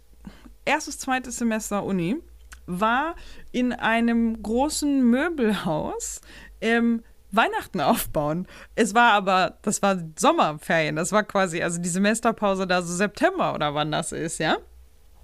erstes, 0.65 0.97
zweites 0.97 1.37
Semester 1.37 1.83
Uni 1.83 2.17
war 2.65 3.15
in 3.51 3.73
einem 3.73 4.41
großen 4.41 5.03
Möbelhaus 5.03 6.21
ähm, 6.61 7.03
Weihnachten 7.31 7.79
aufbauen. 7.81 8.47
Es 8.75 8.93
war 8.93 9.13
aber, 9.13 9.57
das 9.61 9.81
war 9.81 9.97
Sommerferien, 10.17 10.95
das 10.95 11.11
war 11.11 11.23
quasi, 11.23 11.61
also 11.61 11.81
die 11.81 11.89
Semesterpause 11.89 12.67
da 12.67 12.81
so 12.81 12.93
September 12.93 13.53
oder 13.53 13.73
wann 13.73 13.91
das 13.91 14.11
ist, 14.11 14.39
ja. 14.39 14.57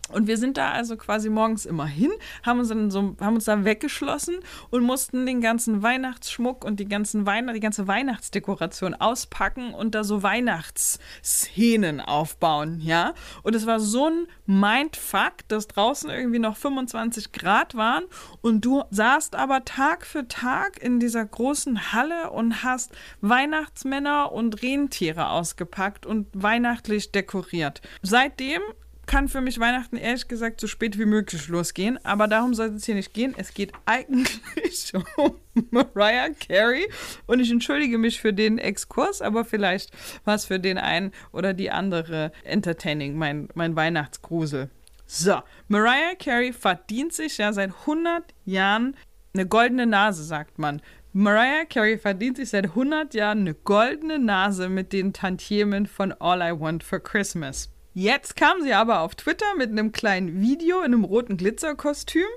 Und 0.10 0.28
wir 0.28 0.38
sind 0.38 0.58
da 0.58 0.72
also 0.72 0.98
quasi 0.98 1.30
morgens 1.30 1.66
immer 1.66 1.86
hin, 1.86 2.12
haben 2.44 2.60
uns 2.60 2.70
dann 2.70 2.92
so, 2.92 3.16
haben 3.20 3.36
uns 3.36 3.46
da 3.46 3.64
weggeschlossen 3.64 4.36
und 4.70 4.84
mussten 4.84 5.26
den 5.26 5.42
ganzen 5.42 5.82
Weihnachtsschmuck 5.82 6.64
und 6.64 6.80
die 6.80 6.88
ganzen 6.88 7.26
Weihn 7.26 7.48
die 7.54 7.60
ganze 7.60 7.88
Weihnachtsdekoration 7.88 8.94
auspacken 8.94 9.74
und 9.74 9.96
da 9.96 10.04
so 10.04 10.24
Weihnachtsszenen 10.24 12.02
aufbauen, 12.02 12.80
ja. 12.82 13.14
Und 13.44 13.56
es 13.56 13.66
war 13.66 13.80
so 13.80 14.10
ein 14.10 14.28
Mindfuck, 14.46 15.48
dass 15.48 15.68
draußen 15.68 16.10
irgendwie 16.10 16.40
noch 16.40 16.58
25 16.58 17.32
Grad 17.32 17.76
waren 17.76 18.04
und 18.42 18.66
du 18.66 18.84
saßt 18.92 19.36
aber 19.36 19.66
Tag 19.66 20.06
für 20.06 20.28
Tag 20.28 20.82
in 20.82 21.00
dieser 21.00 21.26
großen 21.26 21.94
Halle 21.94 22.32
und 22.32 22.64
hast 22.64 22.92
Weihnachtsmänner 23.22 24.32
und 24.32 24.62
Rentiere 24.62 25.30
ausgepackt 25.30 26.06
und 26.06 26.28
weihnachtlich 26.34 27.12
dekoriert. 27.12 27.82
Seitdem 28.02 28.62
kann 29.08 29.28
für 29.28 29.42
mich 29.42 29.60
Weihnachten 29.60 29.98
ehrlich 29.98 30.28
gesagt 30.28 30.62
so 30.62 30.68
spät 30.68 31.00
wie 31.00 31.06
möglich 31.06 31.48
losgehen. 31.48 31.98
Aber 32.06 32.28
darum 32.28 32.54
soll 32.54 32.68
es 32.76 32.86
hier 32.86 32.96
nicht 32.96 33.14
gehen. 33.14 33.34
Es 33.36 33.54
geht 33.54 33.72
eigentlich 33.86 34.94
um 35.18 35.36
Mariah 35.72 36.30
Carey. 36.48 36.88
Und 37.26 37.40
ich 37.40 37.50
entschuldige 37.50 37.98
mich 37.98 38.22
für 38.22 38.34
den 38.34 38.60
Exkurs, 38.60 39.22
aber 39.22 39.46
vielleicht 39.46 39.92
war 40.26 40.36
es 40.36 40.46
für 40.46 40.60
den 40.60 40.78
einen 40.78 41.12
oder 41.32 41.54
die 41.54 41.72
andere 41.72 42.32
entertaining, 42.44 43.16
mein, 43.16 43.48
mein 43.56 43.76
Weihnachtsgrusel. 43.76 44.70
So, 45.06 45.42
Mariah 45.70 46.16
Carey 46.20 46.52
verdient 46.52 47.14
sich 47.14 47.38
ja 47.38 47.54
seit 47.54 47.72
100 47.72 48.34
Jahren 48.44 48.96
eine 49.34 49.48
goldene 49.48 49.88
Nase, 49.88 50.24
sagt 50.24 50.60
man. 50.60 50.82
Mariah 51.14 51.66
Carey 51.66 51.98
verdient 51.98 52.38
sich 52.38 52.50
seit 52.50 52.66
100 52.66 53.14
Jahren 53.14 53.40
eine 53.40 53.54
goldene 53.54 54.20
Nase 54.20 54.68
mit 54.70 54.92
den 54.94 55.14
Tantiemen 55.14 55.88
von 55.88 56.12
All 56.12 56.42
I 56.42 56.60
Want 56.60 56.84
for 56.84 57.00
Christmas. 57.00 57.72
Jetzt 58.00 58.36
kam 58.36 58.62
sie 58.62 58.74
aber 58.74 59.00
auf 59.00 59.16
Twitter 59.16 59.56
mit 59.58 59.72
einem 59.72 59.92
kleinen 59.92 60.40
Video 60.40 60.82
in 60.82 60.94
einem 60.94 61.04
roten 61.04 61.36
Glitzerkostüm. 61.36 62.28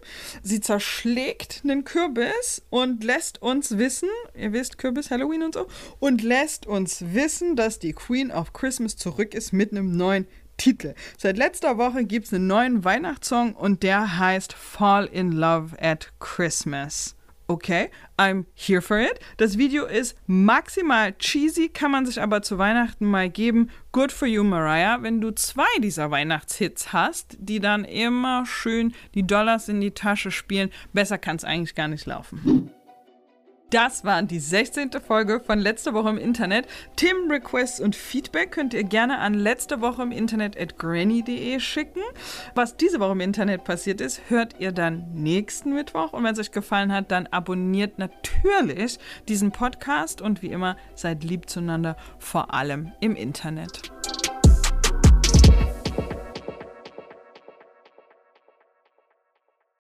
Sie 0.42 0.62
zerschlägt 0.62 1.60
einen 1.64 1.84
Kürbis 1.84 2.62
und 2.70 3.04
lässt 3.04 3.42
uns 3.42 3.76
wissen, 3.76 4.08
ihr 4.34 4.54
wisst, 4.54 4.78
Kürbis, 4.78 5.10
Halloween 5.10 5.42
und 5.42 5.52
so, 5.52 5.66
und 5.98 6.22
lässt 6.22 6.66
uns 6.66 7.04
wissen, 7.12 7.56
dass 7.56 7.78
die 7.78 7.92
Queen 7.92 8.30
of 8.30 8.54
Christmas 8.54 8.96
zurück 8.96 9.34
ist 9.34 9.52
mit 9.52 9.70
einem 9.72 9.94
neuen 9.94 10.26
Titel. 10.56 10.94
Seit 11.18 11.36
letzter 11.36 11.76
Woche 11.76 12.04
gibt 12.04 12.28
es 12.28 12.32
einen 12.32 12.46
neuen 12.46 12.82
Weihnachtssong 12.82 13.54
und 13.54 13.82
der 13.82 14.18
heißt 14.18 14.54
Fall 14.54 15.04
in 15.12 15.30
Love 15.30 15.76
at 15.78 16.10
Christmas 16.20 17.16
okay, 17.50 17.90
I'm 18.16 18.46
here 18.54 18.80
for 18.80 18.98
it. 18.98 19.18
Das 19.36 19.58
Video 19.58 19.84
ist 19.84 20.16
maximal 20.26 21.12
cheesy, 21.18 21.68
kann 21.68 21.90
man 21.90 22.06
sich 22.06 22.22
aber 22.22 22.42
zu 22.42 22.58
Weihnachten 22.58 23.04
mal 23.04 23.28
geben. 23.28 23.70
Good 23.92 24.12
for 24.12 24.28
you, 24.28 24.44
Mariah. 24.44 25.02
Wenn 25.02 25.20
du 25.20 25.32
zwei 25.32 25.78
dieser 25.80 26.12
Weihnachtshits 26.12 26.92
hast, 26.92 27.36
die 27.40 27.58
dann 27.58 27.84
immer 27.84 28.46
schön 28.46 28.94
die 29.14 29.26
Dollars 29.26 29.68
in 29.68 29.80
die 29.80 29.90
Tasche 29.90 30.30
spielen, 30.30 30.70
besser 30.92 31.18
kann 31.18 31.36
es 31.36 31.44
eigentlich 31.44 31.74
gar 31.74 31.88
nicht 31.88 32.06
laufen. 32.06 32.69
Das 33.70 34.04
war 34.04 34.20
die 34.24 34.40
16. 34.40 34.90
Folge 35.00 35.38
von 35.38 35.60
Letzte 35.60 35.94
Woche 35.94 36.08
im 36.08 36.18
Internet. 36.18 36.66
Tim 36.96 37.30
Requests 37.30 37.78
und 37.78 37.94
Feedback 37.94 38.50
könnt 38.50 38.74
ihr 38.74 38.82
gerne 38.82 39.18
an 39.18 39.34
letzte 39.34 39.80
Woche 39.80 40.02
im 40.02 40.10
Internet 40.10 40.60
at 40.60 40.76
granny.de 40.76 41.60
schicken. 41.60 42.02
Was 42.56 42.76
diese 42.76 42.98
Woche 42.98 43.12
im 43.12 43.20
Internet 43.20 43.62
passiert 43.62 44.00
ist, 44.00 44.22
hört 44.28 44.56
ihr 44.58 44.72
dann 44.72 45.12
nächsten 45.14 45.72
Mittwoch. 45.72 46.12
Und 46.12 46.24
wenn 46.24 46.32
es 46.32 46.40
euch 46.40 46.50
gefallen 46.50 46.92
hat, 46.92 47.12
dann 47.12 47.28
abonniert 47.28 48.00
natürlich 48.00 48.98
diesen 49.28 49.52
Podcast 49.52 50.20
und 50.20 50.42
wie 50.42 50.50
immer 50.50 50.76
seid 50.96 51.22
lieb 51.22 51.48
zueinander, 51.48 51.96
vor 52.18 52.52
allem 52.52 52.90
im 52.98 53.14
Internet. 53.14 53.92